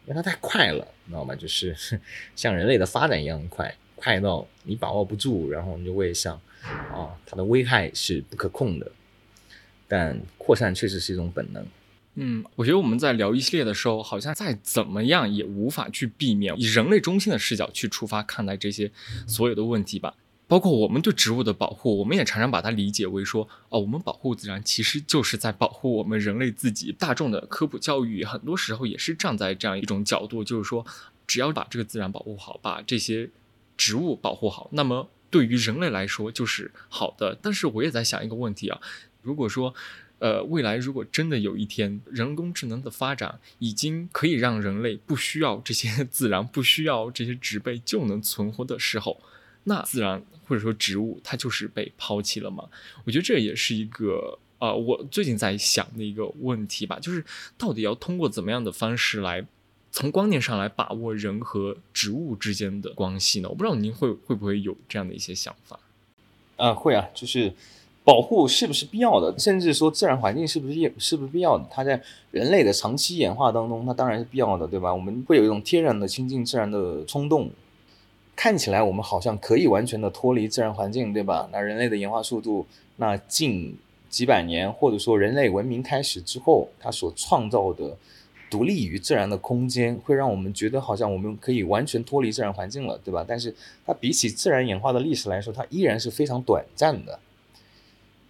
[0.05, 1.33] 因为它太快了，你知道吗？
[1.33, 1.73] 就是
[2.35, 6.35] 像人类的发展一样快，快到你把握不住，然后你就会想，
[6.91, 8.91] 啊，它的危害是不可控的，
[9.87, 11.65] 但扩散确实是一种本能。
[12.21, 18.91] 嗯，我觉得我们在聊一系列的时候，好像再怎么样也无法去避免以人类中心的视角去出发看待这些
[19.25, 20.13] 所有的问题吧。
[20.45, 26.91] 包括我们对植物的保护，我们也常常把它理解为说，哦，我们保护自然其实就是在保护我们人类自己。
[26.91, 30.85] 大众的科普教育很多时候也是站在这样一种角度，就是说，
[31.25, 33.29] 只要把这个自然保护好，把这些
[33.77, 37.37] 植物保护好，那么对于人类来说就是好的。
[37.41, 38.81] 但是我也在想一个问题啊，
[39.21, 39.73] 如果说。
[40.19, 49.21] 呃，未来如果真的有一天人工智能的发展已经可以让人类不需要这些 自然、不需要这些植被就能存活的时候，
[49.63, 52.67] 那自然或者说植物它就是被抛弃了吗？
[53.05, 57.23] 我觉得这也是一个呃，我最近在想的一个问题吧，就是
[57.57, 59.45] 到底要通过怎么样的方式来
[59.91, 63.47] 从观念上来把握人和植物之间的关系呢？
[63.47, 65.79] 我不知道您会会不会有这样的一些想法？
[66.57, 67.53] 啊，会啊，就是
[68.09, 71.65] 保护是不是必要的，甚至说自然环境是不是也是不是必要的？
[71.69, 74.91] 它在人类的长期演化当中，那当然是必要的，对吧？
[74.91, 77.51] 我们会有一种天然的亲近自然的冲动。
[78.35, 81.47] 看起来我们好像可以完全的脱离自然环境，对吧？
[81.51, 83.77] 那人类的演化速度，那近
[84.09, 87.95] 几百年或者说人类文明开始之后，它所创造的
[88.49, 93.23] 独立于自然的空间，会让我们觉得好像我们可以完全脱离自然环境了，对吧？
[93.27, 93.53] 但是
[93.85, 97.19] 它比起自然演化的历史来说，它依然是非常短暂的。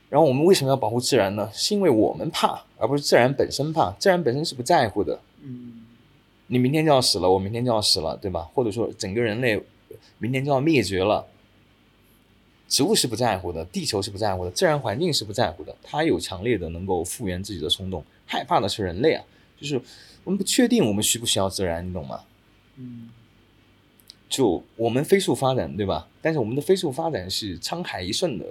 [0.09, 1.49] 然后我们为什么要保护自然呢？
[1.53, 3.91] 是因为我们怕，而不是自然本身怕。
[3.99, 5.19] 自然本身是不在乎的。
[5.41, 5.85] 嗯，
[6.47, 8.49] 你明天就要死了，我明天就要死了，对吧？
[8.53, 9.61] 或者说整个人类。
[10.19, 11.25] 明天就要灭绝了，
[12.67, 18.03] 植物是不在乎的，地球是不在乎的，自然环境是不在乎的，它有强烈的能够复原自己的冲动。
[18.25, 19.23] 害怕的是人类啊，
[19.59, 19.81] 就是
[20.25, 22.19] 我们不确定我们需不需要自然，你懂吗？
[22.75, 23.09] 嗯，
[24.27, 26.07] 就我们飞速发展，对吧？
[26.21, 28.45] 但是我们的飞速发展是沧海一瞬的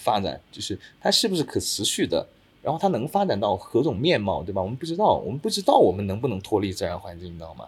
[0.00, 2.26] 发展，就是它是不是可持续的？
[2.62, 4.60] 然后它能发展到何种面貌，对吧？
[4.60, 7.66] 我们不知道，我们不知道我们能不能脱离自然环境，你知道吗？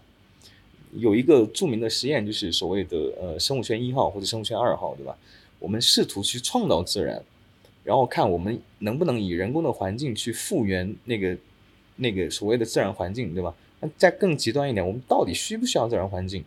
[0.95, 5.17] 有一个著名的实验，就是所谓的呃生物圈一号或者生物圈二号，对吧？
[5.59, 7.23] 我们试图去创造自然，
[7.85, 11.39] 然后看我们能不能以人工的环境去复原那个
[11.97, 13.55] 那个所谓的自然环境，对吧？
[13.81, 16.45] 那再更极端一点，我们到底需不需要自然环境？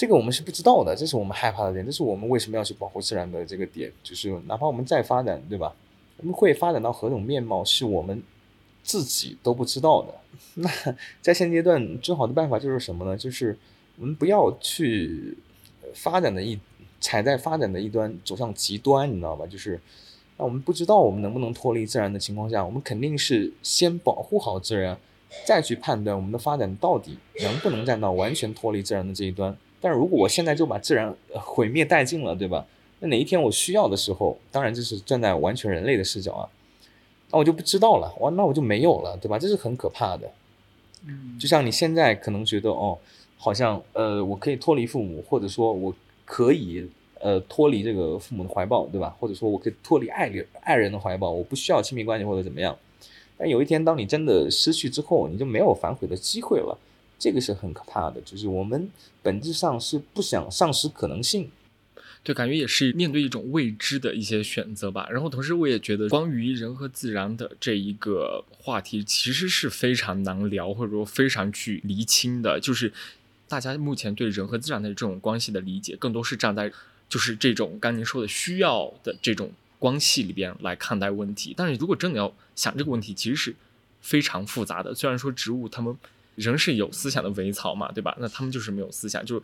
[0.00, 5.76] 这个我们是不知道的，这是我们害怕的点，这是我们为什么要去保护自然的这个点，就是哪怕我们再发展，对吧？
[6.16, 8.22] 我们会发展到何种面貌，是我们。
[8.82, 10.14] 自己都不知道的，
[10.56, 10.70] 那
[11.20, 13.14] 在现阶段最好的办法就是什么呢？
[13.14, 13.54] 就是
[13.98, 15.36] 我们不要去
[15.92, 16.58] 发展的一
[16.98, 19.46] 踩在发展的一端走向极端，你知道吧？
[19.46, 19.78] 就是
[20.38, 24.98] 那我们不知道我们能不能脱离自然的情况下，我们肯定是先保护好自然，
[25.44, 29.54] 再去判断我们的发展到底能不能站到完全脱离自然的这一端。
[29.80, 32.66] 但是如果我现在就把自然毁灭殆尽了，对吧？
[33.00, 36.48] 那哪一天我需要的时候，当然这是站在完全人类的视角啊。
[37.32, 39.38] 那我就不知道了，哇，那我就没有了，对吧？
[39.38, 40.30] 这是很可怕的。
[41.06, 42.98] 嗯，就像你现在可能觉得，哦，
[43.38, 45.94] 好像呃，我可以脱离父母，或者说我
[46.26, 46.86] 可以
[47.20, 49.16] 呃脱离这个父母的怀抱，对吧？
[49.18, 52.76] 或者说我可以脱离爱人爱人的怀抱，我不需要亲密关系或者怎么样。
[53.38, 56.76] 但有一天，当你真的失去之后，你就没有反悔的机会了，
[57.20, 58.20] 这个是很可怕的。
[58.22, 58.90] 就是我们
[59.22, 61.48] 本质上是不想丧失可能性。
[62.22, 65.08] 对，感觉也是面对一种未知的一些选择吧。
[65.10, 72.60] 然后同时，我也觉得关于人和自然的这一个话题，其实是非常难聊，或者说非常去厘清的。
[72.60, 72.92] 就是
[73.48, 76.70] 大家目前对人和自然的这种关系的理解，更多是站在
[77.08, 81.54] 就是这种刚您说的需要的这种关系里边来看待问题。
[81.56, 83.54] 但是如果真的要想这个问题，其实是
[84.02, 84.94] 非常复杂的。
[84.94, 85.96] 虽然说植物它们
[86.40, 88.16] 人是有思想的伪草嘛，对吧？
[88.18, 89.42] 那他们就是没有思想，就。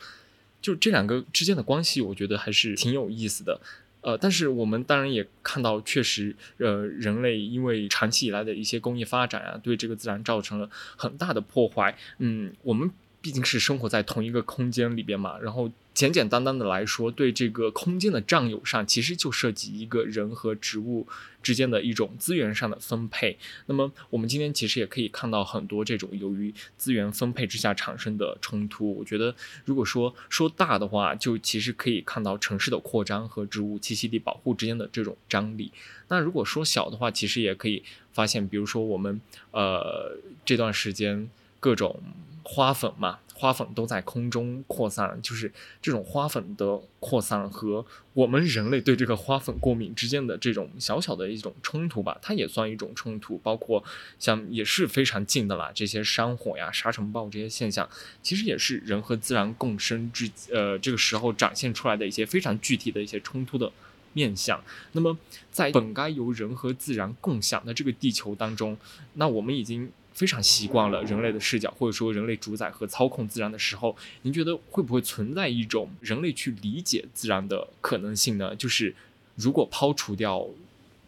[0.63, 3.61] 就这两个之间的关系，我觉得还是挺有意思的，
[4.01, 11.97] 呃，但是我们当然也看到，确实，呃，人类因为长期以来的一些工业发展啊，对这个自然造成了很大的破坏。
[12.19, 12.91] 嗯，我们
[13.27, 15.69] 毕竟是生活在同一个空间里边嘛，然后。
[15.97, 21.07] 简简单单的来说，对这个空间的占有上，其实就涉及一个人和植物
[21.43, 23.39] 之间的一种资源上的分配。
[23.65, 28.95] 那么，我们今天其实也可以看到很多这种由于资源分配之下产生的冲突。
[28.95, 29.35] 我觉得，
[29.65, 35.73] 如果说说大的话，就其实可以看到城市的扩张和植物栖息地保护之间的这种张力。
[36.09, 39.19] 那如果说小的话，其实也可以发现，比如说我们
[39.53, 41.27] 呃这段时间
[41.59, 41.99] 各种
[42.47, 43.19] 花粉嘛。
[43.39, 53.37] 花粉都在空中扩散，就是这种花粉的扩散和我们人类对这个花粉过敏之间的这种小小的一种冲突吧，它也算一种冲突。
[53.45, 53.85] 包括
[54.19, 57.87] 像也是非常近的啦，这些山火呀、沙尘暴这些现象，
[58.23, 63.71] 其实也是人和自然共生之呃这个时候展现出来的一些非常具体的一些冲突的
[64.15, 64.59] 面相。
[64.93, 65.15] 那么
[65.51, 68.79] 在本该由人和自然共享的这个地球当中，
[69.13, 69.92] 那我们已经。
[70.17, 78.56] 非常习惯了人类的视角，或者说人类主宰和操控自然的时候，您觉得会不会存在一种人类去理解自然的可能性呢？
[78.56, 78.94] 就是
[79.35, 80.48] 如果抛除掉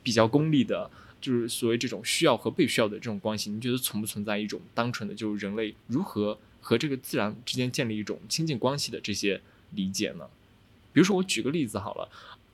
[0.03, 0.91] 比较功利的，
[1.23, 9.41] 就是所谓这种需要和被需要的这种关系，您觉得存不存在一种单纯的就是人类如何和这个自然之间建立一种亲近关系的这些
[9.71, 10.29] 理解呢？
[10.93, 12.11] 比如说我举个例子好了，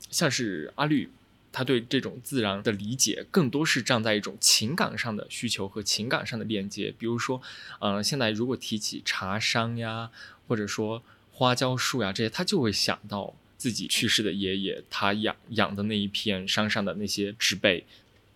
[0.09, 1.11] 像是阿绿。
[1.55, 6.92] 他对这种自然的理解更多是站在一种情感上的需求和情感上的链接。
[6.98, 7.40] 比如说，
[7.80, 10.11] 嗯、现在如果提起茶山呀，
[10.48, 11.00] 或者说
[11.30, 17.86] 花椒树呀这些，他就会想到自己去世的爷爷，他养养的那一片山上的那些植被，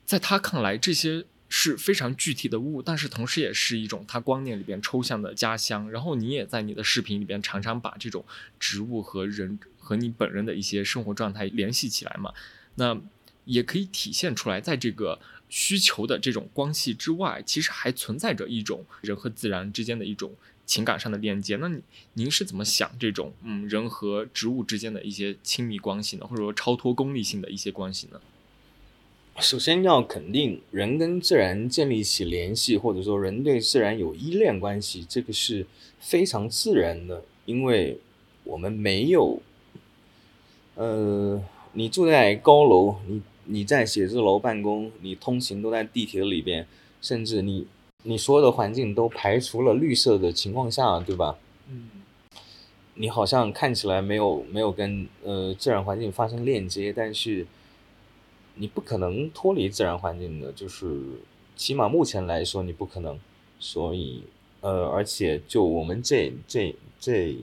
[0.06, 5.90] 在他看来，这些是非常具体的物，但是同时也是一种他观念里边抽象的家乡。
[5.90, 8.24] 然后你也在你的视频里边常常把这种
[8.60, 12.32] 植物和人和你本人的一些生活状态联系起来嘛，
[12.78, 12.96] 那
[13.44, 15.18] 也可以体现出来，在这个
[15.48, 20.32] 需求的这种关系之外，其实还存在着一种人和自然之间的一种
[20.64, 21.56] 情感上的链接。
[21.56, 21.80] 那你
[22.14, 26.26] 您是怎么想这种嗯人和植物之间的一些亲密关系呢？
[26.26, 28.20] 或者说超脱功利性的一些关系呢？
[29.40, 35.64] 首先要肯定，人跟自然建立起联系，或者说人对自然有依恋关系，这个是
[36.00, 37.98] 非常自然的，因为
[38.42, 39.40] 我们没有，
[40.74, 41.40] 呃，
[41.78, 46.66] 你住在高楼，你你在写字楼办公，你通勤都在地铁里边，
[47.00, 47.68] 甚至你
[48.02, 51.38] 你所有的环境都排除了绿色的情况下，对吧？
[51.68, 51.90] 嗯
[52.94, 57.46] 你好像看起来没有没有跟呃自然环境发生链接，但是
[58.56, 61.00] 你不可能脱离自然环境的，就是
[61.54, 63.16] 起码目前来说你不可能，
[63.60, 64.24] 所以
[64.62, 67.36] 呃，而且就我们这这这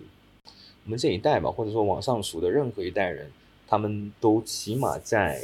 [0.83, 3.31] 我们这一代吧，或者说往上数的任何一代人，
[3.67, 5.41] 他们都起码在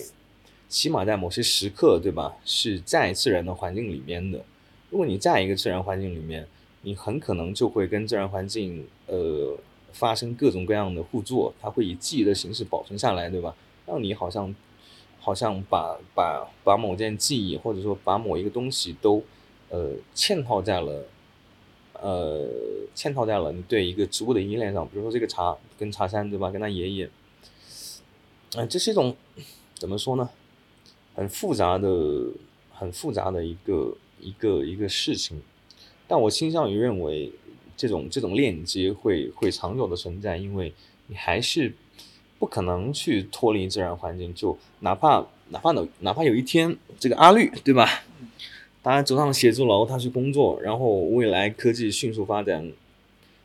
[0.70, 2.36] 起码在某些时刻，对吧？
[2.46, 4.44] 是在自然的环境里面的。
[4.90, 6.48] 如果你在一个自然环境里面，
[6.82, 9.58] 你很可能就会跟自然环境呃
[9.94, 13.56] 发生各种各样的互作，它会以记忆的形式保存下来，对吧？
[13.86, 14.54] 让你好像
[15.20, 19.24] 好像把把把某件记忆或者说把某一个东西都
[19.70, 21.06] 呃嵌套在了
[21.94, 22.50] 呃
[22.96, 26.50] 嵌套在了你对一个植物的依恋上，比如说这个茶跟茶山，对吧？
[26.50, 27.10] 跟他爷爷，
[28.56, 29.16] 啊、这是一种
[29.76, 30.30] 怎么说呢？
[31.16, 31.88] 很复杂的、
[32.74, 35.42] 很复杂的一个一个一个事情，
[36.08, 37.32] 但我倾向于认为，
[37.78, 40.74] 这种这种链接会会长久的存在，因为
[41.08, 41.74] 你还是
[42.40, 48.04] 不可能去脱离自然环境，就哪怕哪怕有哪怕有一天这个阿绿对吧，
[48.84, 52.72] 他走上写字楼，他去工作，然后未来科技迅速发展，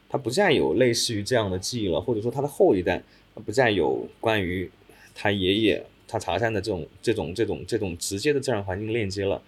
[0.08, 3.02] 他不再有类似于这样的记忆了，或者说他的后一代，
[3.44, 4.70] 不再有关于
[5.18, 9.42] 他爷爷、他茶山的这种这种这种这种直接的自然环境链接了。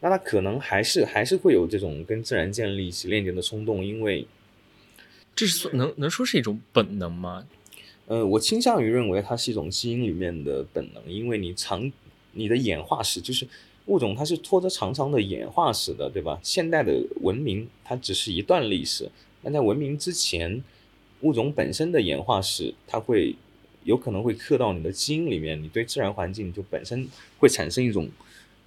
[0.00, 4.26] 那他可能还是还是会有这种跟自然建立起链接的冲动，因为
[5.34, 7.46] 这是算能能说是一种本能吗？
[8.06, 11.90] 呃，我倾向于认为它是一种基因里面的本能，因为你长
[12.32, 13.48] 你的演化史就是
[13.86, 16.38] 物种，它是拖着长长的演化史的，对吧？
[16.42, 19.10] 现代的文明它只是一段历史，
[19.42, 20.62] 但在文明之前，
[21.22, 23.34] 物种本身的演化史，它会
[23.84, 27.06] 有可能会刻到你的基因里面，你对自然环境就本身
[27.38, 28.08] 会产生一种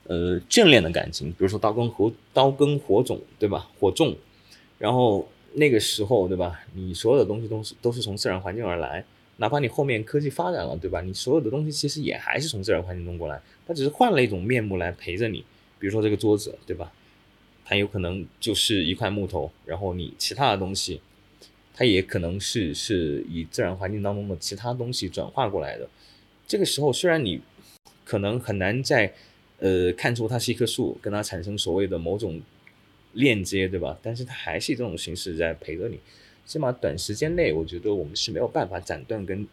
[0.05, 3.70] 呃眷恋的感情，比如说刀耕火刀耕火种，对吧？
[3.80, 4.15] 火种，
[4.80, 6.61] 然后那个时候，对吧？
[6.74, 9.03] 你所有的东西都是都是从自然环境而来。
[9.39, 11.01] 哪怕你后面科技发展了，对吧？
[11.01, 15.43] 你所有的东西其实也还是从自然环境中过来，它只是换了一种面目来陪着你。
[15.78, 16.91] 比如说这个桌子，对吧？
[17.63, 21.01] 它有可能就是一块木头，然后你其他的东西，
[21.78, 25.88] 它也可能是是以自然环境当中的其他东西转化过来的。
[26.47, 27.39] 这个时候，虽然你
[28.03, 29.13] 可能很难在
[29.59, 32.41] 呃看出它是一棵树，跟它产生所谓的某种
[33.13, 33.95] 链接，对吧？
[34.01, 35.99] 但是它还是以这种形式在陪着你。
[36.47, 39.47] 起码短时间内，我觉得我们是没有办法斩断跟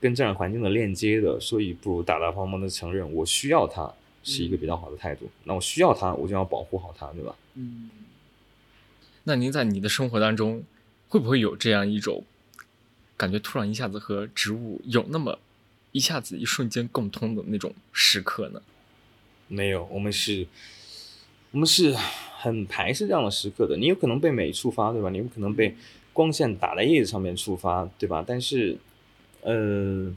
[0.00, 3.92] 跟自然环境的链接的，所以不如大大方方的承认我需要它，
[4.22, 5.28] 是一个比较好的态度。
[5.44, 7.36] 那我需要它，我就要保护好它，对吧？
[7.56, 7.90] 嗯，
[9.24, 10.62] 那您在你的生活当中，
[11.12, 12.24] 会不会有这样一种
[13.18, 15.38] 感觉，突然一下子和植物有那么
[15.90, 18.62] 一下子一瞬间共通的那种时刻呢？
[19.46, 20.46] 没有，我们是，
[21.50, 21.94] 我们是
[22.38, 23.76] 很排斥这样的时刻的。
[23.76, 25.10] 你有可能被美触发，对吧？
[25.10, 25.76] 你有可能被
[26.14, 28.24] 光线打在叶子上面触发，对吧？
[28.26, 28.78] 但是，
[29.42, 30.16] 嗯，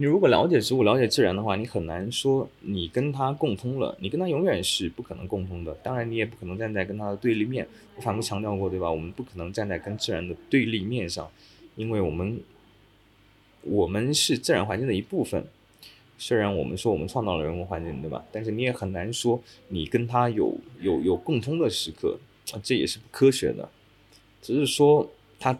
[0.00, 5.74] 你如果了解植物、了解自然的话，你很难说你跟它共通了，你跟它永远是不可能共通的。
[5.82, 7.66] 当然，你也不可能站在跟它的对立面。
[7.96, 8.88] 我反复强调过，对吧？
[8.88, 11.28] 我们不可能站在跟自然的对立面上，
[11.74, 12.40] 因为我们
[13.62, 15.44] 我们是自然环境的一部分。
[16.16, 18.24] 虽然我们说我们创造了人文环境，对吧？
[18.30, 22.16] 但是你也很难说你跟它有有有共通的时刻，
[22.62, 23.68] 这也是不科学的。
[24.40, 25.58] 只是说它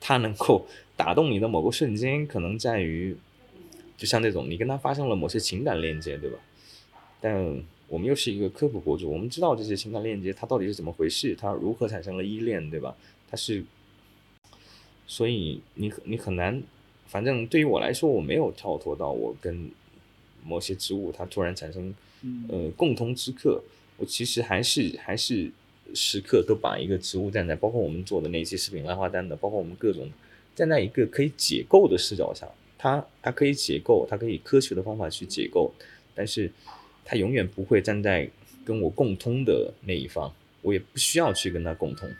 [0.00, 0.66] 它能够
[0.96, 3.16] 打动你的某个瞬间，可能在于，
[4.00, 6.38] 就像那种你跟他发生了某些情感链接，对吧？
[7.20, 12.96] 但我们又是一个科普博主，我们知道这些情感链接它到底是怎么回事，它如何产生了依恋，对吧？
[13.30, 13.62] 它是，
[15.06, 16.62] 所以你你很难。
[17.08, 19.70] 反正对于我来说，我没有跳脱到我跟
[20.42, 21.94] 某些植物它突然产生
[22.48, 23.62] 呃共通之刻，
[23.98, 25.50] 我其实还是还是
[25.92, 30.08] 时刻都把一个植物站在，包括我们做的那些视频兰花单的，包括我们各种
[30.54, 32.48] 站在一个可以解构的视角下，
[32.80, 35.70] 它它可以解构，它可以科学的方法去解构，
[36.14, 36.50] 但是
[37.04, 38.30] 它永远不会站在
[38.64, 42.10] 跟我共通的那一方，我也不需要去跟它共通。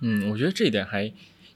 [0.00, 1.10] 嗯，我觉得这一点还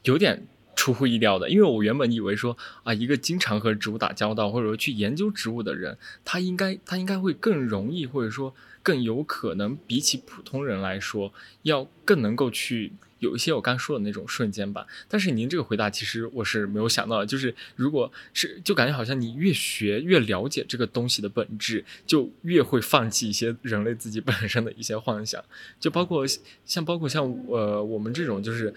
[0.05, 0.43] 有点。
[0.77, 8.53] 出乎意料的，因为我原本以为说啊，一个经常和植物打交道，或者说去研究植物的人，他应该他应该会更容易，或者说
[8.83, 12.93] 更有可能比起普通人来说，要更能够去
[13.25, 14.87] 有一些我刚说的那种瞬间吧。
[15.09, 25.43] 但是您这个回答其实我是没有想到，就是如果是就感觉好像你越学越了解这个东西的本质，就越会放弃一些人类自己本身的一些幻想，
[25.81, 26.25] 就包括
[26.65, 28.73] 像包括像呃我们这种就是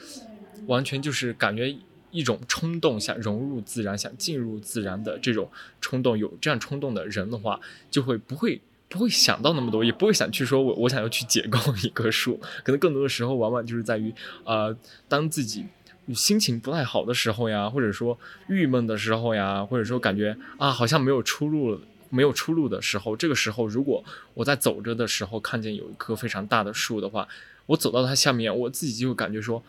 [0.65, 1.77] 完全就是感觉。
[2.09, 7.59] 一种冲动，想融入自然，想进入自然的这种冲动，有这样冲动的人的话，
[7.91, 8.59] 就会不会
[8.89, 12.39] 不会想到那么多，也不会想去说，我我想要去解构 一棵树。
[12.63, 14.13] 可能更多的时候，往往就是在于，
[14.43, 14.75] 呃，
[15.07, 15.65] 当自己
[16.13, 18.17] 心情不太好的时候呀，或者说
[18.47, 21.79] 郁闷的时候呀，或者说感觉啊，好像没有出路，
[22.09, 27.27] 没有出路的时候，这个时候，如果我在走着的时候看见有一棵非常大的树的话，
[27.65, 29.63] 我走到它下面，我自己就感觉说。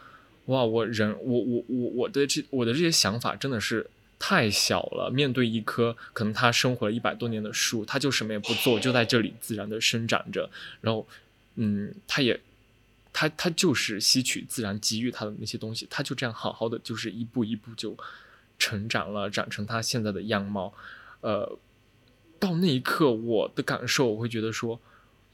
[0.46, 3.86] 哇，我人，我我我我的这我的这些想法真的是
[4.18, 5.10] 太小了。
[5.10, 10.50] 面对一棵可能它生活了一百多年的树，它就什么也不做，就在这里自然的生长着。
[10.80, 11.06] 然后，
[11.56, 12.40] 嗯，它也，
[13.12, 17.96] 它它就是吸取自然给予它的那些东西，它就这样好好的，就是一步一步就
[18.58, 20.74] 成长了，长成它现在的样貌。
[21.20, 21.58] 呃，
[22.38, 24.80] 到那一刻，我的感受，我会觉得说。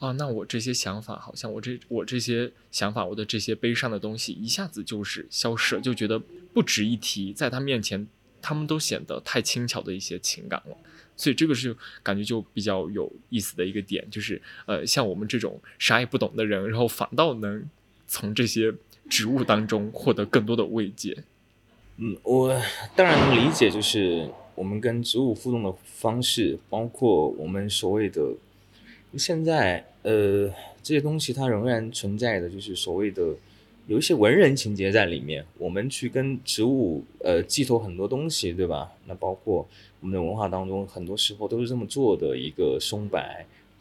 [0.01, 6.19] 啊，那我这些想法好像我这我这些想法，我的这些悲伤的东西一下子就是消失了，就觉得
[6.53, 8.07] 不值一提，在他面前，
[8.45, 10.77] 他们都显得太轻巧的一些情感了。
[11.17, 17.65] 所以这个是感觉就比较有意思的一个点，就是呃，像我们这种啥也不懂的人，然后反倒能
[18.07, 18.73] 从这些
[19.09, 21.25] 植物当中获得更多的慰藉。
[21.97, 22.61] 嗯，我
[22.95, 28.35] 当然能理解，就是我们跟植物互动的方式，包括我们所谓的
[29.17, 29.87] 现在。
[30.05, 33.35] 呃，这些东西它仍然存在的，就是所谓的
[33.87, 35.45] 有一些文人情节在里面。
[35.59, 38.93] 我们去跟植物呃寄托很多东西，对吧？
[39.07, 39.67] 那包括
[40.01, 42.37] 我们的文化当中，很多时候都是这么做的。
[42.37, 43.21] 一个松柏，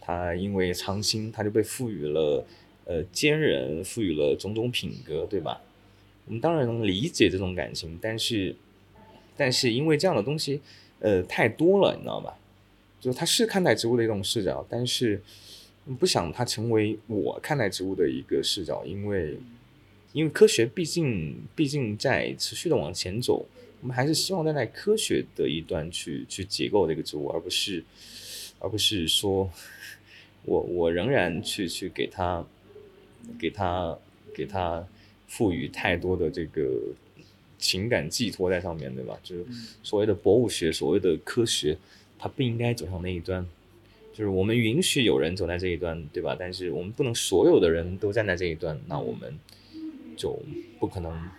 [0.02, 2.46] 它因为长青，它就被赋予了
[2.86, 5.62] 呃坚韧，赋予了种种品格，对吧？
[6.26, 8.56] 我们当然能理解这种感情，但是
[9.38, 10.62] 但是因为这样的东西
[11.00, 12.38] 呃太多了，你知道吧？
[13.00, 15.22] 就是它是看待植物的一种视角，但是。
[16.00, 19.38] 不想它成为我看待植物的一个视角，因为，
[20.14, 23.46] 因为科学毕竟毕竟在持续的往前走，
[23.82, 27.84] 我们还是希望站在科学的一端去去解构这个植物，而不是，
[28.60, 29.50] 而不是说，
[30.44, 32.46] 我我仍然去去给它，
[33.38, 33.98] 给它
[34.34, 34.88] 给它
[35.28, 36.80] 赋予太多的这个
[37.58, 39.20] 情感寄托在上面对吧？
[39.24, 39.46] 就是
[39.82, 41.78] 所谓的博物学，所谓的科学，
[42.20, 43.46] 它不应该走向那一端。
[44.14, 46.38] 就是我们允许有人走在这一端，对吧？
[46.40, 49.40] 但是我们不能所有的人都站在这一端，那我们
[50.16, 50.42] 就
[50.80, 51.30] 不可能。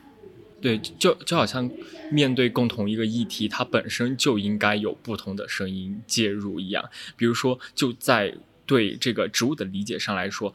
[0.61, 1.71] 对，就就好像
[2.11, 6.89] 面对共同一个议题，它本身就应该有不同的声音介入一样。
[7.17, 10.55] 比如说，就在对这个植物的理解上来说，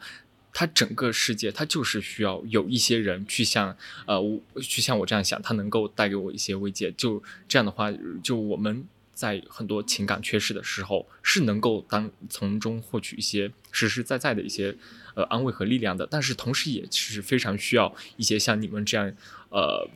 [0.52, 4.20] 它整个世界它就是需要有一些人去像呃，
[4.60, 6.90] 去像我这样想，它能够带给我一些慰藉。
[6.92, 7.92] 就这样的话，
[8.22, 8.86] 就我们。
[9.12, 14.74] 在很多情感缺失的时候，是能够当从中获取一些实实在在的一些
[15.14, 16.06] 呃安慰和力量的。
[16.10, 19.12] 但是同时，也是非常需要一些像你们这样
[19.50, 19.88] 呃，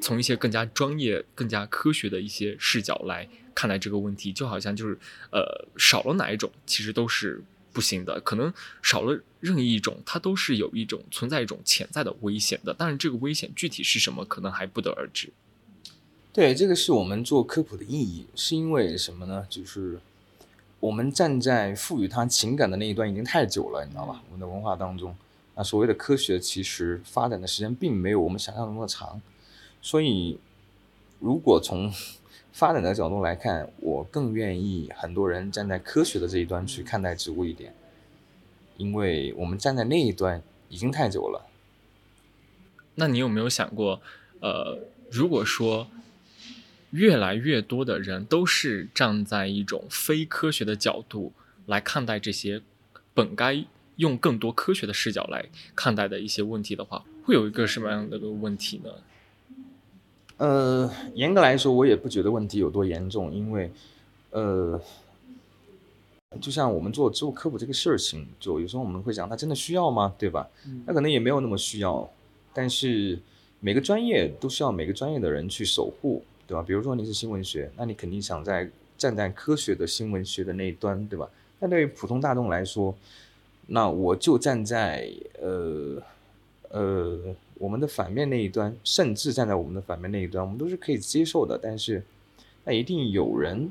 [0.00, 4.32] 从一些更加专业、更加科学的一些视角来看待这个问题。
[4.32, 4.98] 就好像就是
[5.30, 7.42] 呃，少了哪一种，其实都是
[7.72, 8.20] 不行的。
[8.20, 8.52] 可能
[8.82, 12.74] 少了任意一种，它都是有一种存在一种潜在的危险的。
[12.76, 15.30] 但是这个危险具体是什么，可能还不得而知。
[16.32, 19.46] 对，这个是我们做科普的意义，是因为什么呢？
[19.48, 19.98] 就是
[20.86, 24.22] 我们站在赋予它情感的那一端已经太久了，你知道吧？
[24.28, 25.16] 我们的文化当中，
[25.56, 29.20] 那所谓的科学其实发展的时间并没有我们想象中的长，
[29.82, 30.38] 所以
[31.18, 31.92] 如果从
[32.52, 37.74] 发展的角度来看，我更愿意很多人站在科学的这一端去看待植物一点，
[38.76, 41.46] 因为我们站在那一端已经太久了。
[42.94, 44.00] 那你有没有想过，
[44.38, 44.78] 呃，
[45.10, 45.88] 如果说？
[46.90, 51.32] 越来越多的人都是站在一种非科学的角度
[51.66, 52.62] 来看待这些
[53.12, 53.64] 本该
[53.96, 58.90] 用更多科学的视角来看待的一些问题的话，会有一个什么样的个问题呢？
[60.38, 63.70] 呃，严格来说，我也不觉得问题有多严重，因为，
[64.30, 64.78] 呃，
[66.38, 70.14] 就像我们做植物科普这个事情，就有时候我们会讲，它真的需要吗？
[70.18, 70.46] 对吧？
[70.84, 72.06] 那可能也没有那么需要，
[72.52, 73.18] 但是
[73.60, 76.62] 每个专业都需要每个专业的人去守护，对吧？
[76.62, 81.28] 比如说你是新闻学，那你肯定想在站在科学的新闻学的那一端，对吧？
[81.60, 82.94] 那对于普通大众来说，
[83.66, 86.02] 那我就站在呃
[86.70, 91.58] 呃我们的反面那一端，甚至站在我们的反面那一端，我们都是可以接受的。
[91.62, 92.02] 但是
[92.64, 93.70] 那一定有人。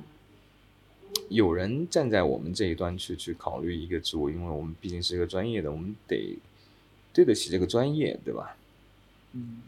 [1.30, 6.38] 有人站在我们这一端去去考虑一个植物，因为我们毕竟是一个专业的，我们得
[7.14, 8.56] 对得起这个专业，对吧？
[9.32, 9.62] 嗯，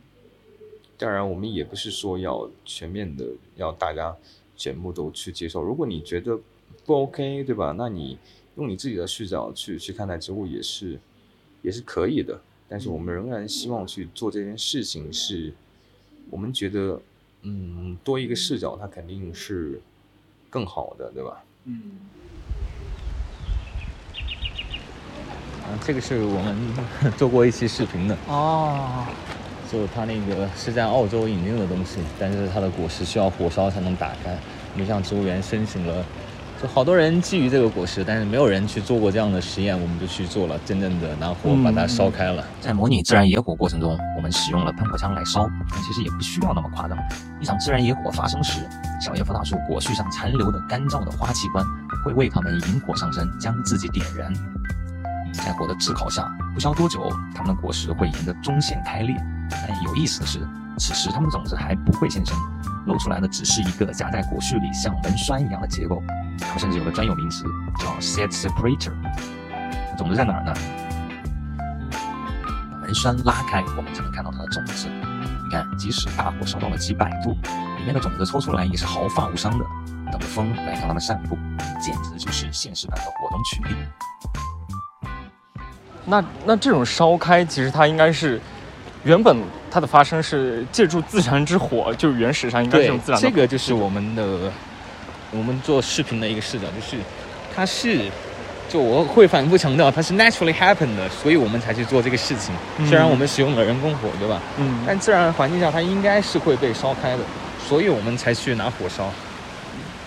[0.98, 3.26] 当然，我们也不是说要全面的
[3.56, 4.16] 要大家
[4.56, 5.62] 全部都去接受。
[5.62, 6.40] 如果你觉得
[6.86, 7.74] 不 OK，对吧？
[7.78, 8.18] 那你
[8.56, 11.00] 用你自己的视角去去看待植物也是
[11.62, 12.40] 也是可以的。
[12.68, 15.54] 但是我们仍然希望去做这件事情，是
[16.30, 17.00] 我们觉得，
[17.44, 19.80] 嗯，多一个视角，它肯定是
[20.50, 21.44] 更好的，对吧？
[21.66, 21.82] 嗯，
[25.70, 26.58] 嗯，这个是我们
[27.16, 29.06] 做过一期视频的哦，
[29.72, 34.38] 就它那个是在澳洲引进的东西，但是它的果实需要火烧才能打开。
[34.74, 36.06] 我们向植物园申请了，
[36.62, 42.44] 就好多人觊觎这个果实，但是没有人去做过这样的实验，我们就去做了，真正的拿火把它烧开了。
[42.62, 45.50] 在模拟自然野火过程中，我们使用了喷火枪来烧，
[45.86, 46.98] 其实也不需要那么夸张。
[47.40, 48.62] 一场自然野火发生时，
[49.02, 51.66] 小叶佛大树果序上残留的干燥的花器官
[52.06, 54.32] 会为它们引火上身，将自己点燃。
[55.34, 59.16] 在火的炙烤下，不消多久，它们的果实会沿着中线开裂。
[59.50, 60.40] 但有意思的是，
[60.78, 62.36] 此时它们的种子还不会现身，
[62.86, 66.02] 露出来的只是一个夹在果序里像门栓一样的结构。
[66.40, 67.46] 它们甚至有个专有名词
[67.80, 68.92] 叫 set separator。
[69.98, 70.54] 种子在哪儿呢？
[72.82, 74.88] 门栓拉开，我们才能看到它的种子。
[74.88, 77.32] 你看，即使大火烧到了几百度，
[77.78, 79.66] 里面的种子抽出来也是毫发无伤的。
[80.12, 81.38] 等着风来让它们散布，
[81.82, 83.76] 简直就是现实版的火中取栗。
[86.06, 88.40] 那那这种烧开，其实它应该是
[89.04, 89.38] 原本
[89.70, 94.52] 它的发生是借助自然之火，就是原始上应该是用自然，的这个就是我们的
[95.32, 96.98] 我们做视频的一个视角，就是
[97.56, 98.10] 它是。
[98.70, 102.54] 就我会反复强调，它是 naturally happen 的，所以我们才去做这个事情。
[102.86, 104.42] 虽然我们使用了人工火，对吧？
[104.58, 107.20] 嗯，但自然环境下它应该是会被烧开的，
[107.66, 109.10] 所以我们才去拿火烧。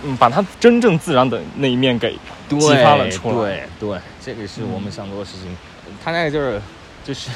[0.05, 2.12] 嗯，把它真正自然的那一面给
[2.51, 3.66] 激发了出来。
[3.78, 5.57] 对对，这个是我们想做的事情。
[6.05, 6.61] 它在这儿
[7.03, 7.30] 就是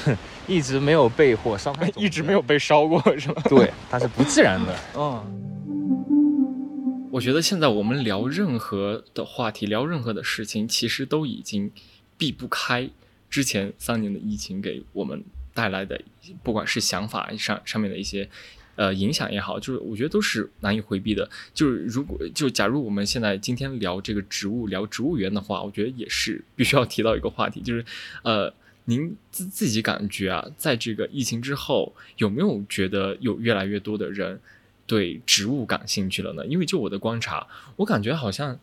[0.47, 2.45] 一直没有被火烧开，一直没有。
[2.45, 3.43] 被烧过，是吧？
[3.49, 4.79] 对，它是不自然的。
[4.95, 11.73] 嗯，我觉得现在我们聊任何的话题，聊任何的事情，其实都已经
[12.19, 12.91] 避不开
[13.31, 15.25] 之前三年的疫情给我们
[15.55, 15.99] 带来的，
[16.43, 18.29] 不管是想法上上面的一些
[18.77, 21.27] 呃影响也好，就是我觉得都是难以回避的。
[21.55, 27.83] 就是如果就假如我们现在今天聊这个植物，聊植物园的话，我觉得也是必须要提到一个话题，就是
[28.23, 28.53] 呃。
[28.87, 34.41] 您自自己感觉啊，在这个疫情之后，有没有觉得有越来越多的人
[34.87, 36.47] 对植物感兴趣了呢？
[36.47, 38.59] 因为就我的观察，我感觉好像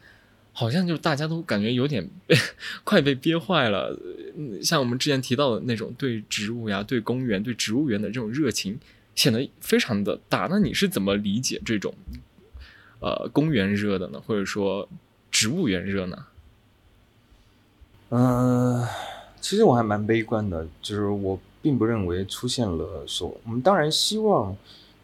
[0.53, 2.35] 好像就大家都感觉有点被
[2.83, 3.97] 快被憋坏了。
[4.61, 8.77] 像我们之前提到的那种对植物呀、对公园、对植物园的这种热情，
[9.15, 10.47] 显得非常的大。
[10.49, 11.93] 那你是怎么理解这种
[12.99, 14.21] 呃公园热的呢？
[14.21, 14.87] 或者说
[15.31, 16.25] 植物园热呢？
[18.09, 18.85] 嗯、
[19.41, 24.55] 其实我还蛮悲观的，就是我并不认为出现了所，我们当然希望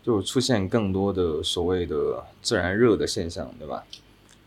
[0.04, 3.84] 就出现更多的所谓的自然热的现象，对吧？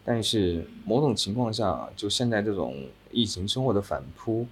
[0.05, 4.47] 但是某种情况下，就现在这种疫情生活的反扑，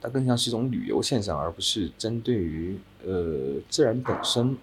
[0.00, 4.58] 它更像是一种旅游现象，而不是针对于呃自然本身。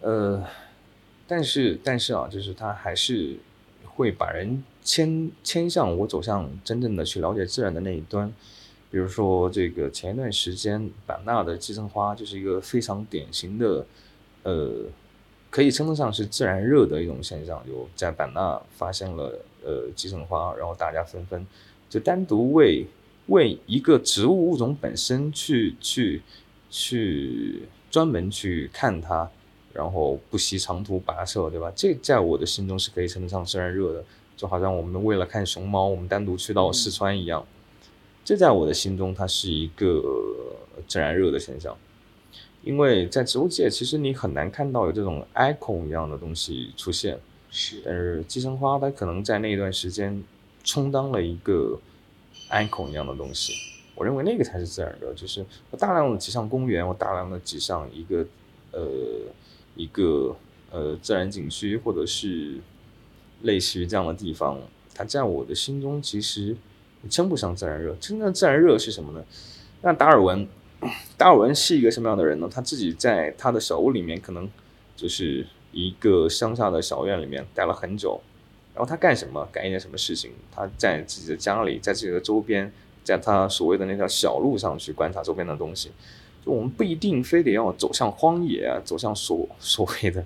[0.00, 0.44] 呃，
[1.26, 3.36] 但是但是啊，就是它还是
[3.84, 8.32] 会把人牵牵向我走向真正的去了解自然的那一端。
[8.96, 13.84] 比如说，这个前一段时间版纳的寄生花就是一个非常典型的，
[14.42, 14.70] 呃，
[15.50, 21.46] 可以称得上是自然热的一种现象，就在版纳发现了呃寄生花，然后大家纷纷
[21.90, 22.86] 就单独为
[23.26, 26.22] 为一个植物物种本身去去
[26.70, 29.30] 去专门去看它，
[29.74, 31.70] 然后不惜长途跋涉，对吧？
[31.76, 34.02] 这在我的心中是可以称得上自然热的，
[34.38, 37.46] 就好像我们为了看熊猫，我们单独去到四川一样。
[38.26, 40.02] 这在我的心中，它是一个
[40.88, 41.78] 自然热的现象，
[42.64, 47.20] 因为在植物界，其实你很难看到有这种 icon 一样的东西出现。
[47.52, 50.24] 是但是寄生花，它可能在那一段时间
[50.64, 51.78] 充当了一个
[52.50, 53.54] icon 一样的东西。
[53.94, 58.26] 我认为那个才是自然热，就是我大量的挤上公园，我大量的挤上一个
[58.72, 58.88] 呃
[59.76, 60.34] 一个
[60.72, 62.56] 呃自然景区，或者是
[63.42, 64.58] 类似于这样的地方，
[64.92, 66.56] 它在我的心中其实
[67.08, 67.94] 称不上自然热。
[68.00, 69.24] 真正自然热是什么呢？
[69.82, 70.46] 那达尔文，
[71.16, 72.48] 达尔文是一个什么样的人呢？
[72.52, 74.48] 他自己在他的小屋里面，可能
[74.96, 78.20] 就是一个乡下的小院里面待了很久。
[78.74, 79.48] 然后他干什么？
[79.50, 80.30] 干一件什么事情？
[80.50, 82.70] 他在自己的家里，在自己的周边，
[83.02, 85.90] 在他所谓的那条小路上去观察周边的东西。
[86.44, 90.22] 就我们不一定非得要走向荒野啊，走向所所谓的，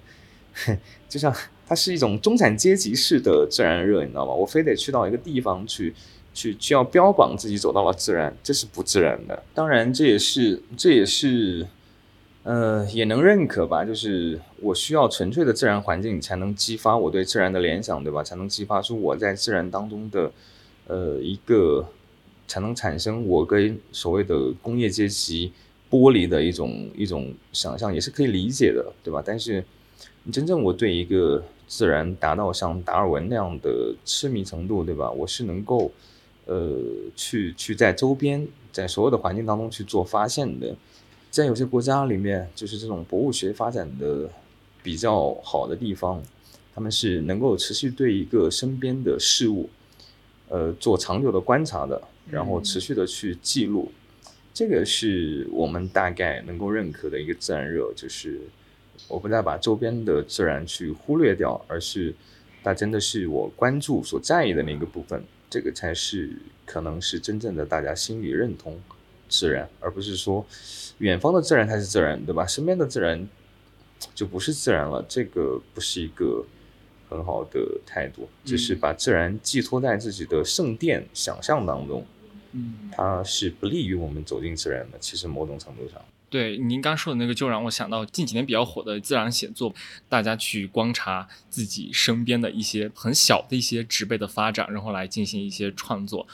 [1.09, 1.33] 就像
[1.67, 4.33] 它是一种中产阶级式的自然热，你知道吗？
[4.33, 5.95] 我非得去到一个地方去，
[6.33, 9.43] 去去要标榜自己走到了自然，这是不自然的。
[9.55, 11.67] 当然，这也是这也是，
[12.43, 13.85] 呃，也能认可吧。
[13.85, 18.23] 就是我需要纯粹的自然环境，才能激发我对自然的联想，对吧？
[18.23, 20.33] 才能激发出我在自然当中的，
[20.87, 21.87] 呃，一个，
[22.47, 25.53] 才能产生我跟所谓的工业阶级。
[25.91, 29.21] 剥离的一种一种想象也是可以理解的，对吧？
[29.27, 29.65] 但是，
[30.31, 35.11] 真正我对一个自然达到像达尔文那样的痴迷程度，对吧？
[35.11, 35.91] 我是能够，
[36.47, 36.77] 呃，
[37.15, 40.75] 去去在周边，在所有的环境当中去做发现的。
[41.31, 44.29] 在有些国家里面，就是这种博物学发展的
[44.83, 46.21] 比较好的地方，
[46.75, 49.71] 他们是能够持续对一个身边的事物，
[50.49, 53.93] 呃，做长久的观察的，然后持续的去记录。
[54.53, 58.41] 这个是我们大概能够认可的一个自然热，就是
[59.07, 62.13] 我不再把周边的自然去忽略掉，而是
[62.65, 66.31] 它真的是我关注所在意的那个部分，这个才是
[66.65, 68.81] 可能是真正的大家心里认同
[69.29, 70.47] 自然，而不是说
[70.99, 72.47] 远方的自然才是自然，对吧？
[72.47, 73.29] 身边的自然
[74.15, 76.47] 就不是自然了，这个不是一个
[77.09, 82.07] 很好的态度，只是把自然寄托在自己的圣殿想象当中。
[82.53, 84.99] 嗯，它是不利于我们走进自然的。
[84.99, 89.75] 其实某种程度上，对您刚说的那个，就让我想到近几年比较火的自然写作，
[90.09, 96.27] 大家去观察自己身边的一些很小的一些植被的发展，然后来进行一些创作，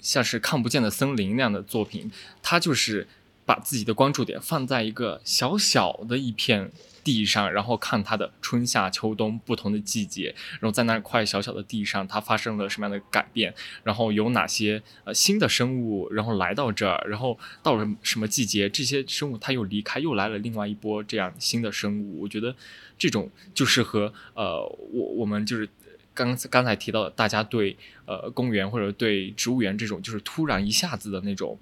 [0.00, 3.08] 像是看不见的森林那样的作品，它就是
[3.44, 6.70] 把自己的关注点放在一个小小的一片。
[7.02, 22.20] 地上，然后看它的春夏秋冬不同的季节，然后在那块小小的地上，它发生了什么样的改变，然后有哪些呃新的生物，然后来到这儿，然后到了什么季节，这些生物它又离开，又来了另外一波这样新的生物。
[22.22, 22.54] 我觉得
[22.98, 24.60] 这种就是和呃
[24.92, 25.68] 我我们就是
[26.14, 27.76] 刚刚才提到的，大家对
[28.06, 31.58] 呃公园或者对植物园这种就是突然一下子的那种。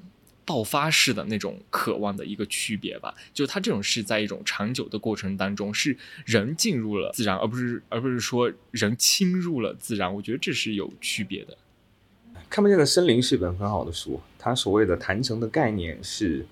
[0.49, 5.95] 爆发式的那种渴望的一个区别吧，就是它这种是在一种长久的过程当中，是
[6.25, 10.13] 人进入了自然，而不是而不是说人侵入了自然。
[10.15, 11.55] 我觉得这是有区别的。
[12.49, 16.47] 看不见的森林是一本很好的书，它所谓的坛城的概念是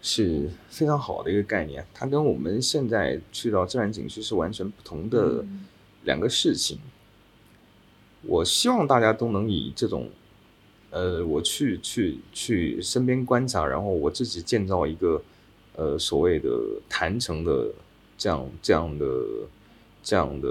[0.00, 5.44] 是非常好的一个概念，它跟我们现在去到自然景区是完全不同的
[6.04, 6.78] 两个事情。
[8.22, 10.08] 我希望大家都能以这种。
[10.94, 15.20] 呃，我去去去身边观察，然后我自己建造一个
[15.74, 16.48] 呃所谓的
[16.88, 17.68] 坛城的
[18.16, 19.06] 这样这样的
[20.04, 20.48] 这样的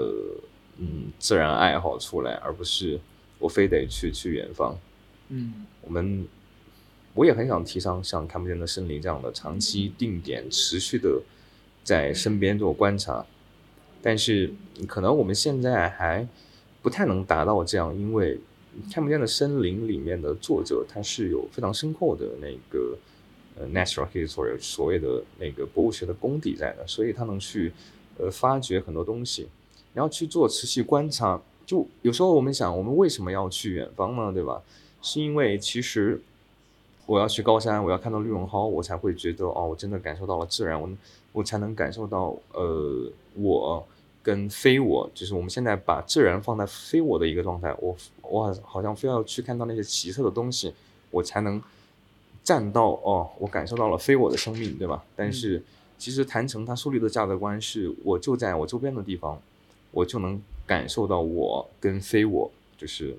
[0.76, 3.00] 嗯自然爱好出来，而不是
[3.38, 4.78] 我非得去去远方。
[5.30, 6.28] 嗯，我们
[7.14, 11.22] 我也很想提倡像看不见的森林这样的长期定点持续的
[11.82, 13.24] 在身边做观察，
[14.02, 14.52] 但是
[14.86, 16.28] 可能我们现在还
[16.82, 18.38] 不太能达到这样，因为。
[18.92, 22.96] 看不见的森林里面的作者，他是有非常深厚的那个
[23.58, 27.72] 呃 natural history 所谓的那个博物学的功底在的，所以他能去
[28.18, 29.48] 呃发掘很多东西，
[29.92, 31.40] 然后去做持续观察。
[31.66, 34.32] 就有时候我们想，我们为什么要去远方呢？
[34.32, 34.62] 对吧？
[35.00, 36.20] 是因为其实
[37.06, 40.88] 我要去高山，我要看到绿绒蒿，我才会觉得哦，我真的感受到了自然，我
[41.32, 43.86] 我才能感受到呃我。
[44.24, 50.72] 跟非我，就是我们现在把自然放在非我的一个状态，我我好像非要去看到那些奇特的东西，
[51.10, 51.62] 我才能
[52.42, 55.04] 站到哦，我感受到了非我的生命，对吧？
[55.14, 55.62] 但是
[55.98, 59.38] 其实谭成他树立的价值观是，我就在我周边的地方，
[59.90, 63.14] 我就能感受到我跟非我，就是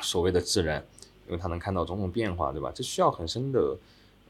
[0.00, 0.82] 所谓的自然，
[1.26, 2.72] 因为他能看到种种变化，对吧？
[2.74, 3.76] 这需要很深的，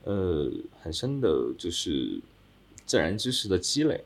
[0.02, 0.50] 呃，
[0.82, 2.20] 很深的，就是
[2.84, 4.02] 自然知识的积累。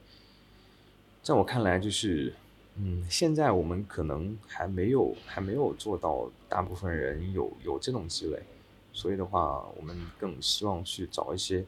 [1.23, 2.33] 在我看来，就是，
[2.77, 8.41] 嗯，现在我们可能还没有还没有做到，大部分人有有这种积累，
[8.93, 11.65] 所以的话，我们更希望去找一些，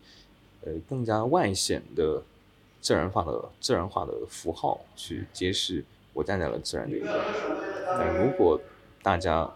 [0.64, 2.22] 呃，更加外显的
[2.80, 5.84] 自然化的自然化的符号，去揭示
[6.14, 7.12] 我站在了自然的一边。
[7.86, 8.58] 但如果
[9.02, 9.50] 大家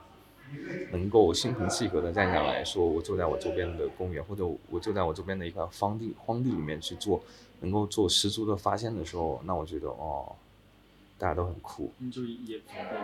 [0.93, 7.23] 能够心平气和的站下来说，我坐在我周边的公园，或者我坐在我周边的一块荒地荒地里面去做。
[7.65, 10.37] 能够做十足的发现的时候，那我觉得哦，
[11.19, 11.93] 大家都很酷。
[12.13, 12.97] 就也足够。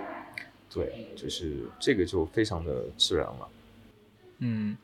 [0.73, 3.49] 对，就是这个就非常的自然了。
[4.39, 4.77] 嗯，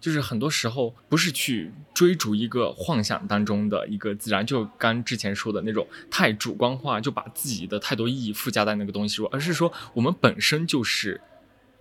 [0.00, 11.20] 就是很多时候不是去追逐一个幻想当中的一个自然，就刚之前说的那种太主观化，就把自己的太多意义附加在那个东西上，而是说我们本身就是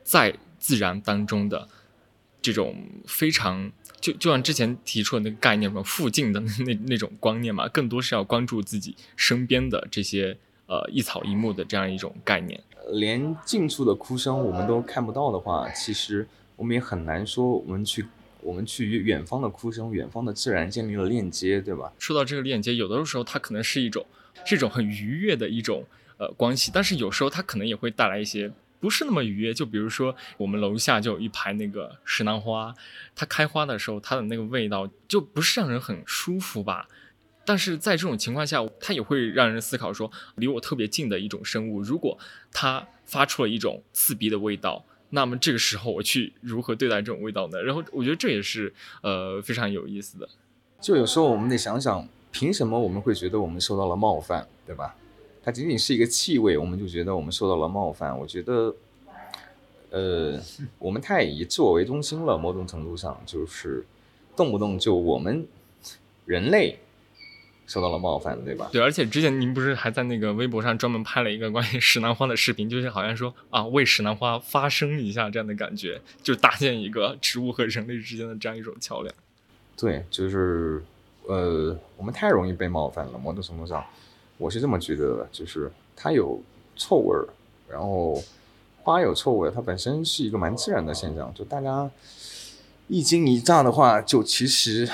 [0.03, 1.69] 在自然当中的
[2.41, 2.75] 这种
[3.05, 3.71] 非常。
[4.01, 10.37] 就就像之前提出的那个概念，什么附近的那 那种观念嘛，更多是要关注自己身边的这些
[10.67, 12.57] 呃一草一木的这样一种概念。
[12.91, 16.25] 连近处的哭声我们都看不到的话，其实
[16.55, 18.05] 我们也很难说我们去
[18.39, 21.91] 我们去与远方的哭声、远方的自然建立了链接，对吧？
[21.99, 24.05] 说到这个链接，有的时候它可能是一种
[24.45, 25.83] 是一种很愉悦的一种
[26.17, 28.49] 呃关系，但是有时候它可能也会带来一些。
[28.79, 32.73] 不是那么愉悦，就比如说我们楼下就有一排那个石楠花，
[33.15, 36.87] 它开花的时候，它的那个味道就不是让人很舒服吧。
[37.45, 42.17] 但是在这种情况下，它也会让人思考说，离我特别近的一种生物，如果
[42.51, 47.61] 它发出了一种刺鼻的味道，那么这个时候我去如何对待这种味道呢？
[47.63, 48.71] 然后我觉得这也是
[49.01, 50.29] 呃非常有意思的。
[50.79, 54.95] 就有时候我们得想想，凭什么我们会觉得我们受到了冒犯，对吧？
[55.41, 58.17] 它仅仅是一个气味，我们就觉得我们受到了冒犯。
[58.17, 58.75] 我觉得，
[59.89, 60.39] 呃，
[60.77, 63.85] 我们太以自我为中心了，某种程度上就是
[64.35, 65.47] 动不动就我们
[66.25, 66.77] 人类
[67.65, 68.69] 受到了冒犯，对吧？
[68.71, 79.15] 对，而且之前您不是还在那个微博上专门拍了一个关于石楠花的视频，就是好像说啊，为石楠花发声一下这样的感觉，就搭建一个植物和人类之间的这样一种桥梁。
[79.77, 80.83] 对，就是
[81.27, 83.83] 呃，我们太容易被冒犯了，某种程度上。
[84.39, 86.39] 我是这么觉得的，就是它有
[86.77, 87.27] 臭味儿，
[87.69, 88.17] 然后
[88.81, 91.31] 花有臭味，它本身是一个蛮自然的现象。
[91.35, 91.91] 就大家
[92.87, 94.89] 一惊一乍的话，就其实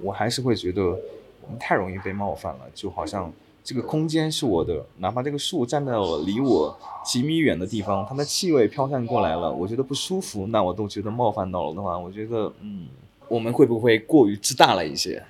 [0.00, 2.60] 我还是会觉得我们太容易被冒犯了。
[2.74, 3.30] 就好像
[3.62, 12.88] 这个空间是我的，哪怕这个树站在我离我几米远的地方，它的气味飘散过来了，我觉得不舒服，那我都觉得冒犯到了的话，我觉得嗯，
[13.28, 15.22] 我们会不会过于自大了一些？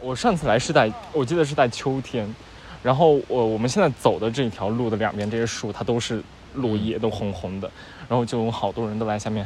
[0.00, 2.32] 我上次来是在，我记得是在秋天，
[2.84, 6.22] 然后我我们现在走的这条路的两边这些树，它都是
[6.54, 7.68] 落叶，都红红的，
[8.08, 9.44] 然后就有好多人都在下面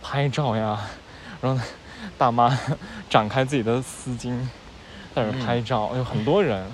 [0.00, 0.80] 拍照呀，
[1.40, 1.60] 然后
[2.16, 2.56] 大妈
[3.10, 4.38] 展开自己的丝巾
[5.14, 6.64] 在那拍照，有很多人。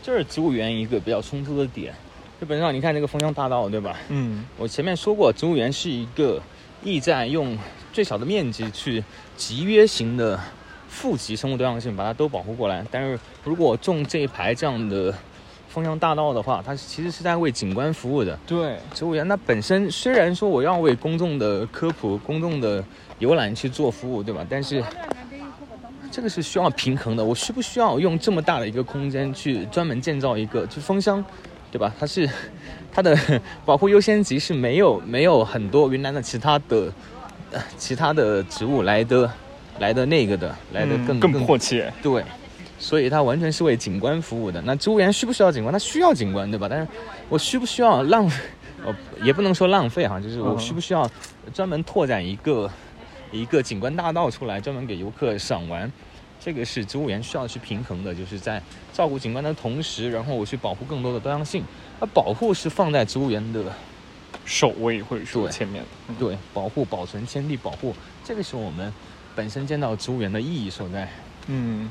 [0.00, 1.92] 这是植物园一个比较冲突的点，
[2.38, 3.96] 基本上你看这个枫香大道，对吧？
[4.10, 6.40] 嗯，我前面说过，植物园是一个
[6.84, 7.58] 意在用
[7.92, 9.02] 最小的面积去
[9.36, 10.38] 集约型的。
[10.88, 12.84] 富集生物多样性，把它都保护过来。
[12.90, 15.14] 但是如果种这一排这样的
[15.68, 18.36] 枫香大道的话，它其实是在为景观服务的。
[18.46, 22.82] 对，植物园它本身虽然说我要为公众的科普、公众的
[23.18, 24.44] 游览去做服务，对吧？
[24.48, 24.82] 但是
[26.10, 27.22] 这个是需要平衡的。
[27.22, 31.22] 我需不需要用这么大的一个空间去专门建造一个就枫香，
[31.70, 31.94] 对吧？
[32.00, 32.28] 它是
[32.90, 33.16] 它的
[33.66, 36.90] 保护优先级是没有没有很多云南的其他的
[37.76, 39.30] 其他的植物来的。
[39.78, 42.24] 来的那个的，来的更更迫切，对，
[42.78, 44.60] 所以它完全是为景观服务的。
[44.62, 45.72] 那植物园需不需要景观？
[45.72, 46.66] 它需要景观，对吧？
[46.68, 46.88] 但是
[47.28, 48.42] 我需不需要浪费？
[48.84, 51.08] 哦，也不能说浪费哈，就是我需不需要
[51.52, 52.70] 专门拓展一个
[53.32, 55.90] 一个景观大道出来，专门给游客赏玩？
[56.40, 58.62] 这个是植物园需要去平衡的，就是在
[58.92, 61.64] 照顾景观的同时，然后我去保护更多的多样性。
[61.98, 63.64] 那保护是放在植物园的
[64.44, 65.84] 首位或者说前面，
[66.18, 68.92] 对，保护、保存、天地保护，这个是我们。
[69.38, 71.08] 本身见到植物园的意义所在，
[71.46, 71.88] 嗯，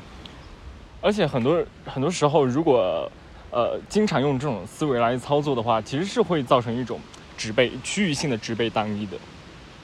[0.99, 3.09] 而且很多很多时候，如果
[3.51, 6.99] 呃经常用这种思维来操作的话，其实是会造成一种
[7.37, 9.17] 植被区域性的植被单一的，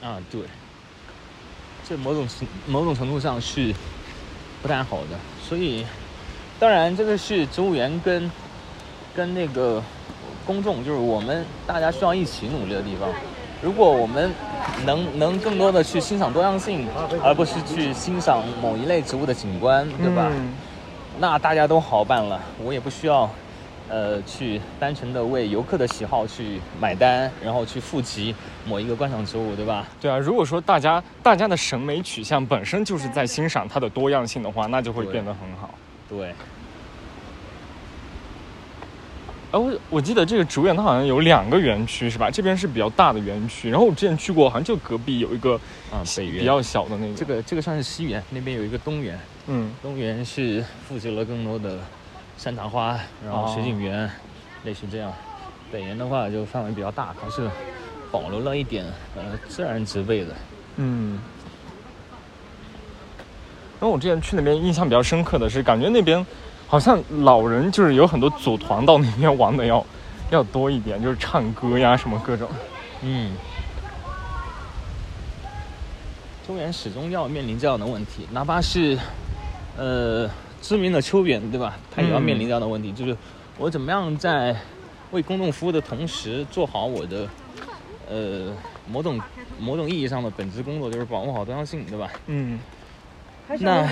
[0.06, 0.42] 啊，对，
[1.88, 2.28] 这某种
[2.66, 3.72] 某种程度上是
[4.60, 5.18] 不太好的。
[5.42, 5.86] 所以，
[6.60, 8.30] 当然这个是植物园跟
[9.16, 9.82] 跟那个
[10.44, 13.08] 公众，就是我们大家需要一起努力的地方。
[13.64, 14.30] 如果我们
[14.84, 16.86] 能能更多的去欣赏多样性，
[17.22, 20.30] 而不是去欣赏某一类植物的景观，对吧？
[21.18, 23.30] 那大家都好办了，我也不需要，
[23.88, 28.34] 呃，去单纯的为游客的喜好去买单，然后去富集
[28.66, 29.86] 某一个观赏植物，对吧？
[29.98, 35.70] 对啊，如果说大家大家的审美取向本身就是在欣赏它的多样性的话，那就会变得很好。
[36.06, 36.34] 对。
[39.54, 42.28] 哎，我我记得这个植物园它好像有两个园区是吧？
[42.28, 45.54] 这边是比较大的园区，然后我之前去过，好像就隔壁有一个
[45.92, 47.14] 啊北园比较小的那个。
[47.14, 49.16] 这个这个算是西园，那边有一个东园。
[49.46, 51.78] 嗯，东园是负责了更多的
[52.36, 54.10] 山茶花，然后水景园，
[54.64, 55.12] 类似这样。
[55.70, 57.48] 北园的话就范围比较大，它是
[58.10, 58.84] 保留了一点
[59.14, 60.34] 呃自然植被的。
[60.78, 61.20] 嗯。
[63.78, 66.26] 然后我之前去那边印象比较深刻的是，感觉那边
[66.66, 69.84] 好像老人就是有很多组团到那边玩的要
[70.30, 72.48] 要多一点，就是唱歌呀什么各种。
[73.02, 73.36] 嗯，
[76.46, 78.98] 中原始终要面临这样的问题，哪怕是
[79.76, 80.28] 呃
[80.60, 81.76] 知名的秋园，对吧？
[81.94, 83.16] 他也要面临这样的问题，就是
[83.58, 84.56] 我怎么样在
[85.12, 87.28] 为公众服务的同时，做好我的
[88.10, 88.52] 呃
[88.90, 89.20] 某种
[89.60, 92.10] 某种意义上的本职工作，就是保护好多样性，对吧？
[92.26, 92.58] 嗯
[93.48, 93.86] 那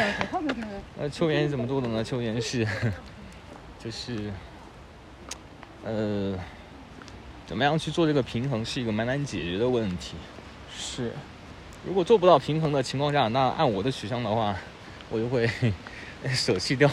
[0.98, 2.02] 呃，秋园是怎么做的呢？
[2.02, 2.66] 秋园是
[3.78, 4.30] 就是
[5.84, 6.38] 呃，
[7.46, 10.14] 怎么样去做这个平衡，是一个蛮难解决的问题。
[10.74, 11.12] 是，
[11.86, 14.56] 如果做不到平衡的情况下，那按我的取向的话，
[15.10, 15.48] 我就会
[16.32, 16.88] 舍弃掉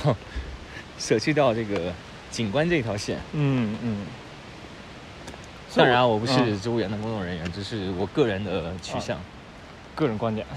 [0.98, 1.94] 舍弃掉这个
[2.30, 3.20] 景观这条线。
[3.34, 4.06] 嗯嗯。
[5.70, 9.18] 所以当然，我不是嗯植物园的工作人员，这是我个人的取向。
[9.96, 10.48] 个人观点，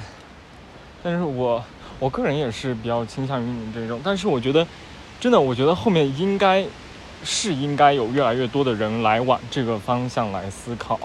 [1.02, 1.62] 但是我
[2.02, 4.66] 我个人也是比较倾向于你这种，但是我觉得，
[5.20, 6.66] 真的，我觉得后面应该
[7.22, 10.98] 是应该有越来越多的人来往这个方向来思考。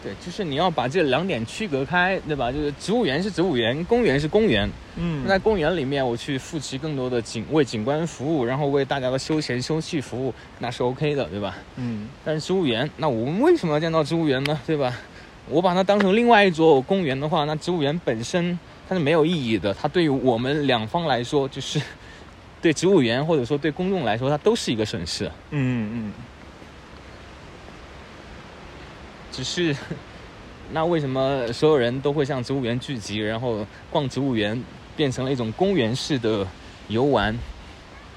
[0.00, 2.52] 对，就是你要把这两点区隔开，对吧？
[2.52, 4.70] 就是植物园是植物园，公园是公园。
[4.94, 11.56] 嗯那在公园里面，我去负起更多的景为景观服务，然后为大家的休闲休憩服务，那是 OK 的，对吧？
[11.74, 14.56] 嗯但是植物园，那我们为什么要建造植物园呢？
[14.64, 14.94] 对吧？
[15.48, 18.56] 我把它当成另外一座公园的话，那植物园本身
[18.88, 19.74] 它是没有意义的。
[19.74, 21.80] 它对于我们两方来说，就是
[22.62, 25.26] 对植物园或者说对公众来说，它都是一个损失。
[25.50, 26.12] 嗯嗯
[29.30, 29.76] 只是，
[30.72, 34.60] 那为什么所有人都会向植物园聚集，然后逛植物园
[34.96, 36.46] 变成了一种公园式的
[36.88, 37.38] 游玩？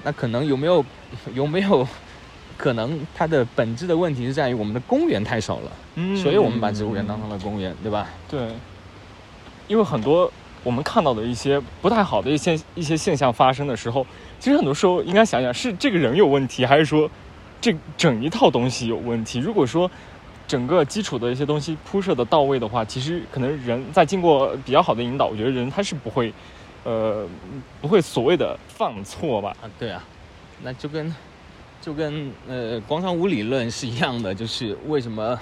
[0.02, 0.84] 那可能有没有
[1.32, 1.86] 有没有
[2.56, 8.08] 可能它的本质的问题是在于我们的公园太少了，嗯，所以我们把植物园当成了公园，对吧？
[8.28, 8.48] 对，
[9.68, 10.32] 因为很多
[10.64, 14.06] 我们看到的一些不太好的一些一些现象发生的时候，
[14.38, 17.10] 其实很多时候应该想想是这个人有问题，还是说
[17.60, 19.38] 这整一套东西有问题？
[19.38, 19.90] 如果说
[20.46, 26.32] 整个基础的一些东西铺设的到位的话，其实可能人在经过比较好的引导，我觉得人他是不会，
[26.84, 27.26] 呃，
[27.80, 29.56] 不会所谓的犯错吧？
[29.62, 30.04] 啊，对啊，
[30.62, 31.14] 那就跟
[31.80, 35.38] 就跟呃广场舞理论是一样的，就是为什么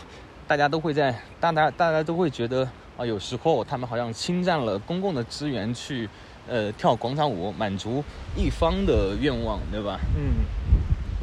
[0.47, 2.69] 大家都会在大家大家都会觉得
[3.01, 6.07] 啊，有时候他们好像侵占了公共的资源去
[6.47, 8.05] 呃跳广场舞，满足
[8.37, 9.99] 一方的愿望，对吧？
[10.15, 10.45] 嗯，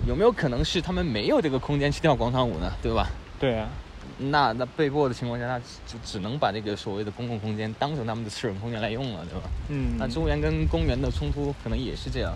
[0.08, 2.72] 有没有可能是他们没有这个空间去跳广场舞呢？
[2.82, 3.08] 对吧？
[3.40, 3.70] 对啊，
[4.18, 9.48] 那那被迫的情况下，他就只能把这个所谓的公共空间当成他们的私人空间来用了，对吧？
[9.70, 12.34] 嗯，那植物园跟公园的冲突可能也是这样。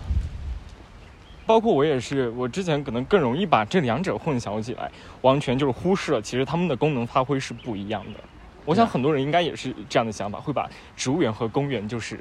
[1.44, 4.88] 包括我也是，我之前可能更容易把这两者混淆起来，
[5.22, 8.20] 完全就是忽视了其实它们的功能发挥是不一样的。
[8.64, 12.20] 我想很多人应该也是这样的想法，会把植物园和公园就是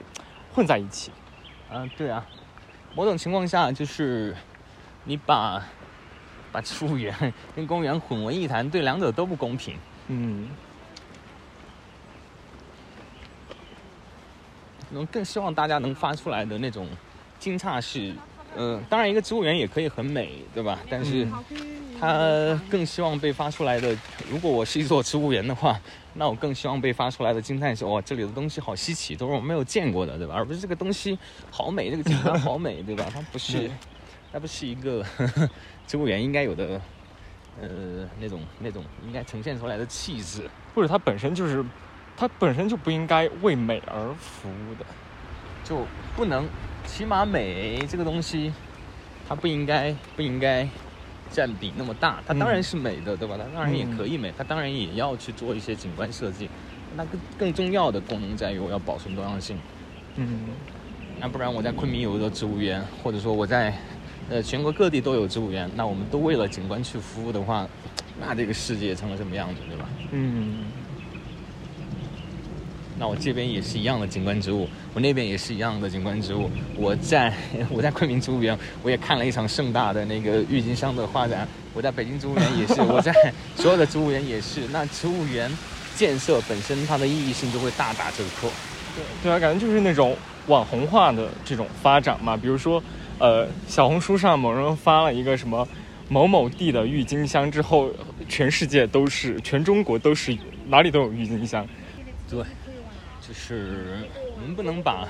[0.53, 1.11] 混在一起。
[1.71, 2.25] 嗯，对啊，
[2.95, 4.35] 某种情况下就是
[5.03, 5.63] 你把
[6.51, 7.15] 把植物园
[7.55, 9.75] 跟公园混为一谈，对两者都不公平。
[10.07, 10.49] 嗯
[14.89, 16.85] 能更希望大家能发出来的那种
[17.39, 18.13] 惊诧是，
[18.57, 20.79] 呃，当然一个植物园也可以很美，对吧？
[20.89, 21.25] 但是
[21.97, 23.95] 它更希望被发出来的，
[24.29, 25.79] 如果我是一座植物园的话，
[26.13, 30.35] 那我更希望被发出来的惊叹是，哇，这里的东西好稀奇，都是我没有见过的，对吧？
[30.35, 31.17] 而不是这个东西
[31.49, 33.05] 好美，这个景观好美，对吧？
[33.13, 33.71] 它不是对，
[34.33, 35.05] 它不是一个
[35.87, 36.81] 植物园应该有的，
[37.61, 40.49] 呃，那种那种应该呈现出来的气质。
[40.75, 41.63] 或者它本身就是，
[42.17, 44.85] 它本身就不应该为美而服务的。
[45.63, 45.85] 就
[46.15, 46.47] 不能，
[46.85, 48.51] 起码美这个东西，
[49.29, 50.67] 它不应该不应该
[51.31, 52.21] 占比那么大。
[52.25, 53.37] 它当然是美的，对吧？
[53.37, 56.49] 它当然也可以美，它当然也要去做一些景观设计。
[56.95, 59.57] 那更更重要的功能在于我要保存多样性。
[60.17, 60.41] 嗯
[61.19, 63.73] 那不然我在昆明有一个植物园，或者说我在
[64.29, 67.67] 呃全国各地都有植物园，那我们都为了景观去服务的话，
[68.19, 69.87] 那这个世界成了什么样子，对吧？
[70.11, 70.65] 嗯
[73.01, 76.47] 那我这边也是一样的景观植物，我那边也是一样的景观植物。
[76.77, 77.33] 我在
[77.71, 81.47] 我在昆明植物园，我也看了一场盛大的那个郁金香的画展。
[81.73, 83.11] 我在北京植物园也是，我在
[83.57, 84.67] 所有的植物园也是。
[84.71, 85.51] 那植物园
[85.95, 88.47] 建设本身它的意义性就会大打折扣。
[88.95, 92.37] 对对啊，感觉就是那种网红化的这种发展嘛。
[92.37, 92.83] 比如说，
[93.17, 95.67] 呃，小红书上某人发了一个什么
[96.07, 97.89] 某某地的郁金香之后，
[98.29, 100.37] 全世界都是，全中国都是，
[100.67, 101.67] 哪里都有郁金香。
[102.29, 102.39] 对，
[103.31, 104.03] 就是
[104.35, 105.07] 我们不能把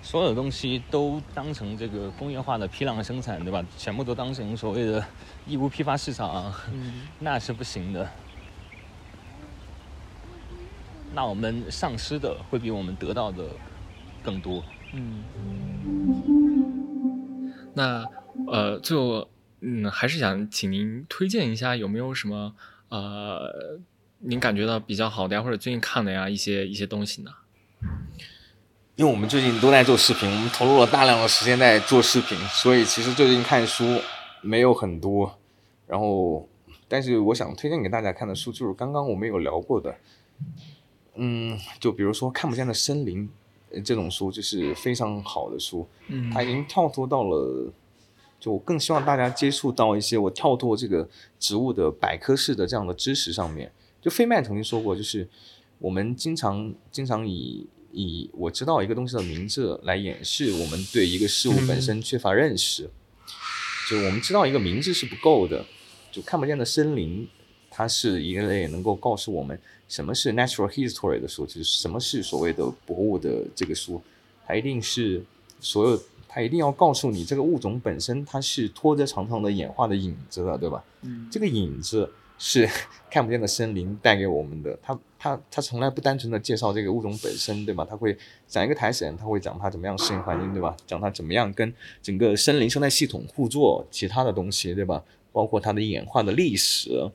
[0.00, 3.60] 所有的东西都当成这个工业化的批量生产，对吧？
[3.76, 5.04] 全部都当成所谓的
[5.48, 8.08] 义乌批发市场，嗯那是不行的。
[11.12, 13.42] 那我们丧失的会比我们得到的
[14.22, 14.62] 更多。
[14.92, 15.24] 嗯。
[17.74, 18.06] 那
[18.46, 19.28] 呃，最后
[19.60, 22.54] 嗯，还是想请您推荐一下，有没有什么
[22.90, 23.80] 呃，
[24.20, 27.32] 您感觉到比较好的呀，或者最近看的呀一些一些东西呢？
[28.96, 33.84] 因为我们最近都在做视频，我们投入了大量的时间在做视频，所以其实最近看书
[34.40, 35.38] 没有很多。
[35.86, 36.48] 然后，
[36.88, 39.94] 但是我想推荐给大家看的书，就是刚刚我们有聊过的，
[41.14, 43.28] 嗯，就比如说《看不见的森林》
[43.84, 45.86] 这种书，就是非常好的书。
[46.08, 47.70] 嗯它已经跳脱到了，
[48.40, 51.06] 就我更希望大家接触到一些我跳脱这个
[51.38, 53.70] 植物的百科式的这样的知识上面。
[54.00, 55.28] 就费曼曾经说过，就是
[55.78, 62.90] 我们经常经常以以我知道一个东西的名字来掩饰我们对一个事物本身缺乏认识。
[63.88, 65.64] 就我们知道一个名字是不够的，
[66.10, 67.28] 就看不见的森林，
[67.70, 69.56] 它是一类能够告诉我们
[69.86, 74.02] 什么是 natural history 的书，就是什么是所谓的博物的这个书，
[74.44, 75.22] 它一定是
[75.60, 80.82] 所有，它一定要告诉你这个物种本身它是拖着长长的演化的影子的，对吧？
[81.02, 82.68] 嗯这个影子是
[83.10, 87.86] 看不见的森林带给我们的，它它它从来不单纯的介绍这个物种本身，对吧？
[87.88, 88.16] 它会
[88.46, 90.76] 讲一个苔藓，它会讲它怎么样适应环境，对吧？
[90.86, 91.72] 讲它怎么样跟
[92.02, 95.02] 整个森林生态系统互作，其他的东西，对吧？
[95.32, 97.10] 包括它的演化的历史，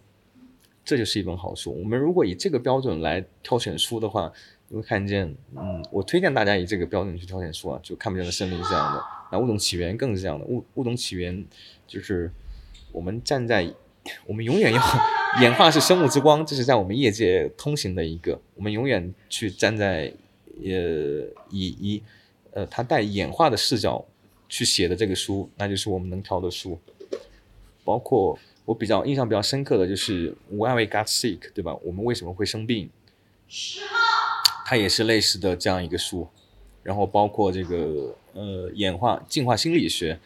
[0.83, 1.71] 这就是一本好书。
[1.71, 4.31] 我们如果以这个标准来挑选书的话，
[4.69, 10.45] 你会看见，嗯，我推荐大家以这个标准去挑选书啊，就看不见的森林是这样的，那物种起源更是这样的。
[10.45, 11.45] 物物种起源
[11.85, 12.31] 就是
[12.91, 13.71] 我们站在，
[14.25, 14.81] 我们永远要
[15.41, 20.11] 演化是生物之光，这是在我们业界通行的一个，我们永远去站在
[20.63, 20.69] 呃
[21.49, 22.03] 以以
[22.51, 24.03] 呃它带演化的视角
[24.49, 26.79] 去写的这个书，那就是我们能挑的书。
[27.83, 31.75] 包括我比较印象比较深刻的就是《Why We Got Sick》，对吧？
[31.83, 32.89] 我们为什么会生病？
[34.65, 36.27] 它也是类似的这样一个书。
[36.83, 40.19] 然后包括这个呃演化进化心理学，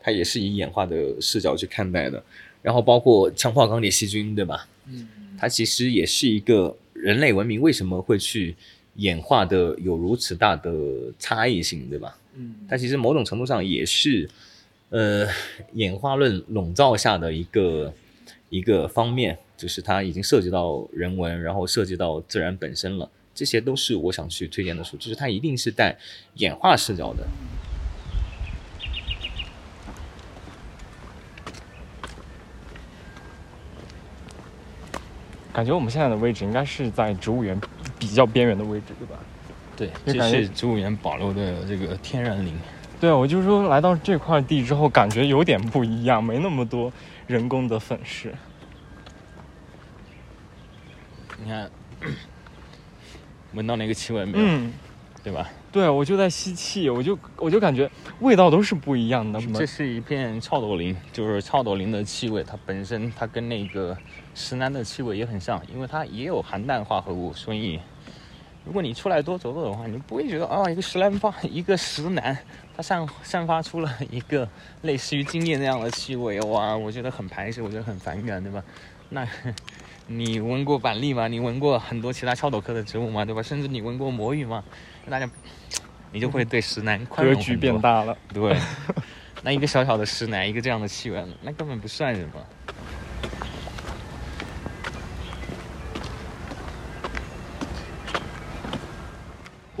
[0.00, 2.22] 它也是以演化的视角去看待的。
[2.62, 4.68] 然后包括强化钢铁细菌，对吧？
[4.88, 5.08] 嗯
[5.38, 8.54] 它其实也是一个人类文明为什么会去
[8.96, 10.70] 演化的有如此大的
[11.18, 12.18] 差异性，对吧？
[12.36, 14.28] 嗯它其实某种程度上也是，
[14.90, 15.26] 呃，
[15.72, 17.94] 演化论笼罩下的一个
[18.50, 23.10] 一个方面，就是它已经涉及到人文，然后涉及到自然本身了。
[23.34, 25.96] 这些都是我想去推荐的书，就是它一定是带
[26.34, 27.26] 演化视角的。
[35.52, 37.60] 感觉我们现在的位置应该是在植物园
[37.98, 39.16] 比较边缘的位置，对吧？
[39.76, 42.54] 对，这是植物园保留的这个天然林。
[43.00, 46.92] 对啊，我就说来到这块地之后，感觉有点不一样，没那么多
[47.26, 48.34] 人工的粉饰。
[51.42, 51.70] 你看，
[53.54, 54.44] 闻到那个气味没有？
[54.46, 54.72] 嗯，
[55.24, 55.48] 对吧？
[55.72, 59.40] 对，我就在吸气，我就我就感觉味道都是不一样的。
[59.54, 63.96] 这是一片翘斗林，就是翘斗林的气味，它本身它跟那个
[64.34, 67.80] 石楠的气味也很像，因为它也有含氮化合物，所以
[68.64, 72.36] 如果你出来多走走的话，你不会觉得啊、一个石楠发一个石楠，
[72.76, 74.48] 它散散发出了一个
[74.82, 78.62] 类似于精液那样的气味，哇，我觉得很排斥，我觉得很反感，对吧？
[79.08, 79.26] 那
[80.06, 81.28] 你闻过板栗吗？
[81.28, 83.24] 你闻过很多其他翘斗科的植物吗？
[83.24, 83.42] 对吧？
[83.42, 84.62] 甚至你闻过魔芋吗？
[85.08, 85.28] 大家，
[86.12, 88.16] 你就会对石楠宽格局容很多变大了。
[88.32, 88.56] 对，
[89.42, 92.30] 那一个小小的石楠，一个这样的气味，那根本不算什么。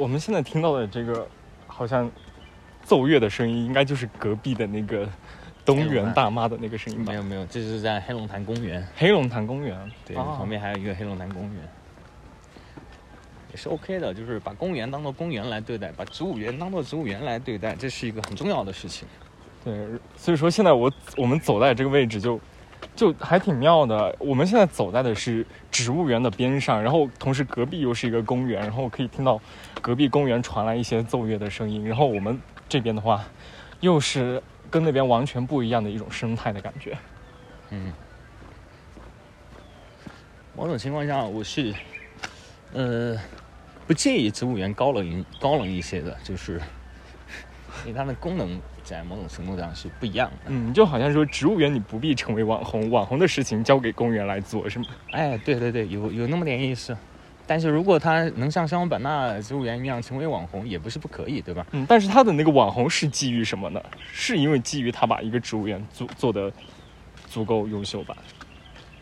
[0.00, 1.28] 我们现在听到的这个
[1.66, 2.10] 好像
[2.82, 5.06] 奏乐的声音，应该就是隔壁的那个
[5.62, 7.16] 东园大妈的那个声音吧没？
[7.16, 11.62] 有没有，这是在黑龙潭公园，黑龙潭公园，对，啊旁边还有一个黑龙潭公园，
[13.50, 19.06] 也是 OK 的，就是把公园当做公园来对待，把植物园当做植物园来对待，这是一个很重要的事情。
[19.62, 19.86] 对，
[20.16, 22.40] 所以说现在我我们走在这个位置就就
[22.96, 24.14] 就还挺妙的。
[24.18, 29.40] 我们现在走在的是植物园的边上，然后同时隔壁又是一个公园，然后可以听到
[29.80, 32.38] 隔壁公园传来一些奏乐的声音，然后我们
[32.68, 33.24] 这边的话
[33.80, 36.96] 又是跟那边完全不一样的一种生态的感觉。
[37.70, 37.92] 嗯，
[40.56, 41.74] 某种情况下，我是
[42.72, 43.16] 呃
[43.86, 46.60] 不介意植物园高冷一高冷一些的，就是
[47.86, 50.46] 因为它的功能在某种程度上是不一样的。
[50.48, 54.86] 嗯，就好像说植物园你不必成为网红，网红的事情交给公园来做，是吗？
[55.12, 56.96] 哎，对对对，有有那么点意思。
[57.46, 61.64] 但是如果他能像香港版纳植物园一样成为网红，也不是不可以，对吧？
[61.70, 63.80] 嗯，但是他的那个网红是基于什么呢？
[64.12, 66.52] 是因为基于他把一个植物园做做的
[67.28, 68.16] 足够优秀吧？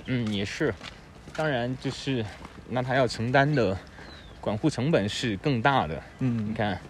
[0.07, 0.75] 嗯，也是。
[1.35, 2.25] 当然，就是
[2.69, 3.77] 那他要承担的
[4.41, 6.03] 管护成本是更大的。
[6.21, 6.81] 嗯你，看，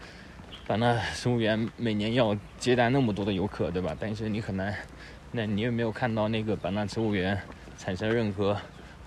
[0.69, 3.97] 版纳植物园每年要接待那么多的游客，对吧？
[3.99, 4.77] 但是你很难，
[5.33, 7.41] 那你有没有看到那个版纳植物园
[7.79, 8.55] 产生任何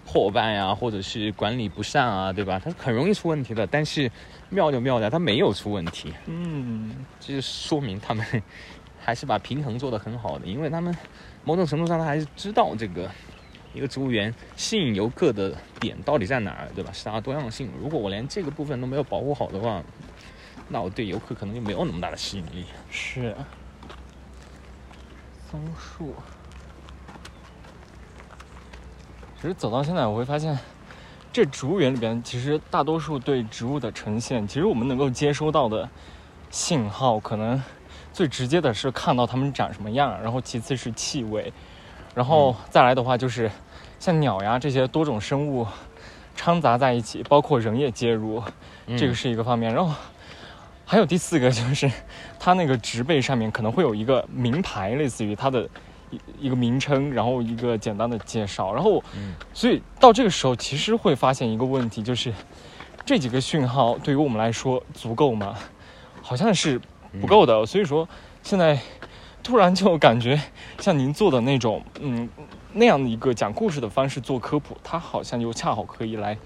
[0.04, 2.60] 破败啊，或者是管理不善啊，对吧？
[2.60, 3.68] 它很容易出问题的。
[3.68, 4.12] 但是
[4.50, 8.26] 妙就妙在它没有出问题，嗯，这就说明他们
[9.00, 10.92] 还是把平衡做得很好的，因为他们
[11.44, 13.08] 某种程度上他还是知道这个
[13.76, 16.92] 一个植物园吸引游客的点到底在哪儿，对吧？
[16.92, 17.70] 是它的多样性。
[17.80, 19.80] 如果我连这个部分都没有保护好的话，
[20.72, 22.66] 那我对游客可能就没有那么大的吸引力。
[22.90, 23.36] 是
[25.50, 26.16] 松树。
[29.36, 30.58] 其实走到现在，我会发现，
[31.34, 35.90] 这植物园里边，其实大多数对植物的呈现，其实我们能够接收到的
[36.52, 37.62] 信号，可能
[38.14, 41.52] 最直接的是看到它们长什么样，然后其次是气味，
[42.14, 43.50] 然后再来的话就是
[44.00, 45.66] 像鸟呀这些多种生物
[46.36, 48.44] 掺杂在一起，包括人也介入，
[48.96, 49.74] 这个是一个方面。
[49.74, 49.96] 然后
[50.92, 51.90] 还有第四个就是，
[52.38, 55.64] 它那个植被上面可能会有一个名牌，类似于它的
[56.10, 58.74] 一一个名称，然后一个简单的介绍。
[58.74, 62.34] 然后，嗯所以到这个时候，其实会发现一个问题，就是
[63.06, 65.58] 这几个讯号对于我们来说足够吗？
[66.22, 66.82] 好像是
[67.22, 67.66] 不够的。
[67.66, 68.06] 所以说，
[68.44, 68.78] 现在
[69.42, 70.42] 突然就感觉
[70.80, 72.28] 像您做的那种，嗯，
[72.74, 76.38] 那样的一个讲故事的方式做科普，它好像又恰好可以来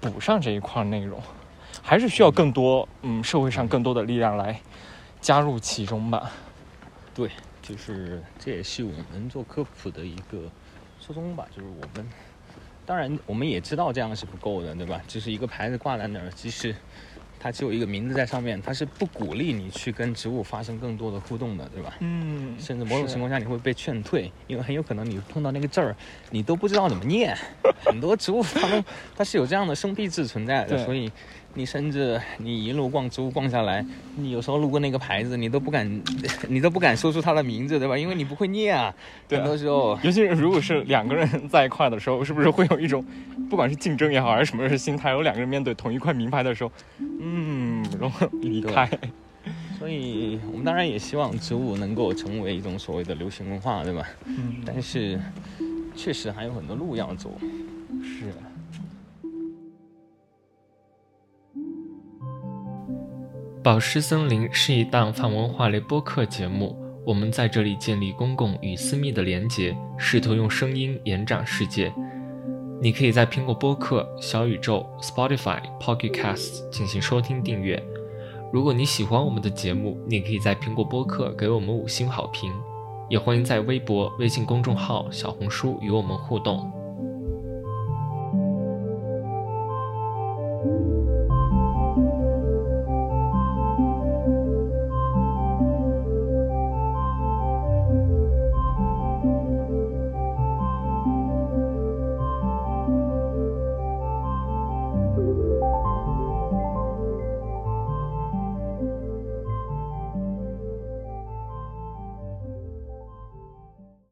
[0.00, 1.20] 补上这一块内容。
[1.88, 4.60] 还是需要更多，嗯，社会上更多的力量来
[5.20, 6.32] 加入其中吧。
[7.14, 7.30] 对，
[7.62, 10.50] 就是这也是我们做科普的一个
[11.00, 12.04] 初衷吧，就是我们
[12.84, 15.00] 当然我们也知道这样是不够的，对吧？
[15.06, 16.74] 就是一个牌子挂在那儿，即使
[17.38, 21.94] 它只有一个名字在上面，它是不鼓励你去跟植物发生更多的互动的，对吧？
[22.00, 25.94] 嗯甚至某种情况下你会被劝退，因为很有可能你碰到那个字儿，
[26.30, 27.36] 你都不知道怎么念。
[27.84, 28.84] 很多植物它们
[29.14, 31.10] 它是有这样的生僻字存在的， 所以
[31.56, 33.84] 你甚至你一路逛植物逛下来，
[34.14, 36.02] 你有时候路过那个牌子，你都不敢，
[36.48, 37.96] 你都不敢说出它的名字，对吧？
[37.96, 38.94] 因为你不会念啊。
[39.26, 43.02] 对啊很多时候，尤其是如果是两个人在一块的时候，是不是会有一种，
[43.48, 46.70] 不管是竞争也好，还是什么是心态，有两个人面对同一块名牌的时候，
[47.00, 48.88] 嗯，然后离开。
[49.78, 54.06] 所以我们当然也希望植物能够成为一种所谓的流行文化，对吧？
[54.26, 55.18] 嗯，但是
[55.94, 57.32] 确实还有很多路要走。
[58.02, 58.32] 是。
[63.66, 71.92] 宝石森林是一档泛文化类播客节目，我们在这里建立公共与私密的连结，试图用声音延展世界。
[72.80, 77.82] 你可以在苹果播客、小宇宙、Spotify、Pocket Casts 进行收听订阅。
[78.52, 82.52] 如果你喜欢我们的节目，你可以在苹果播客给我们五星好评，
[83.10, 86.70] 也欢迎在微博、微信公众号、小红书与我们互动。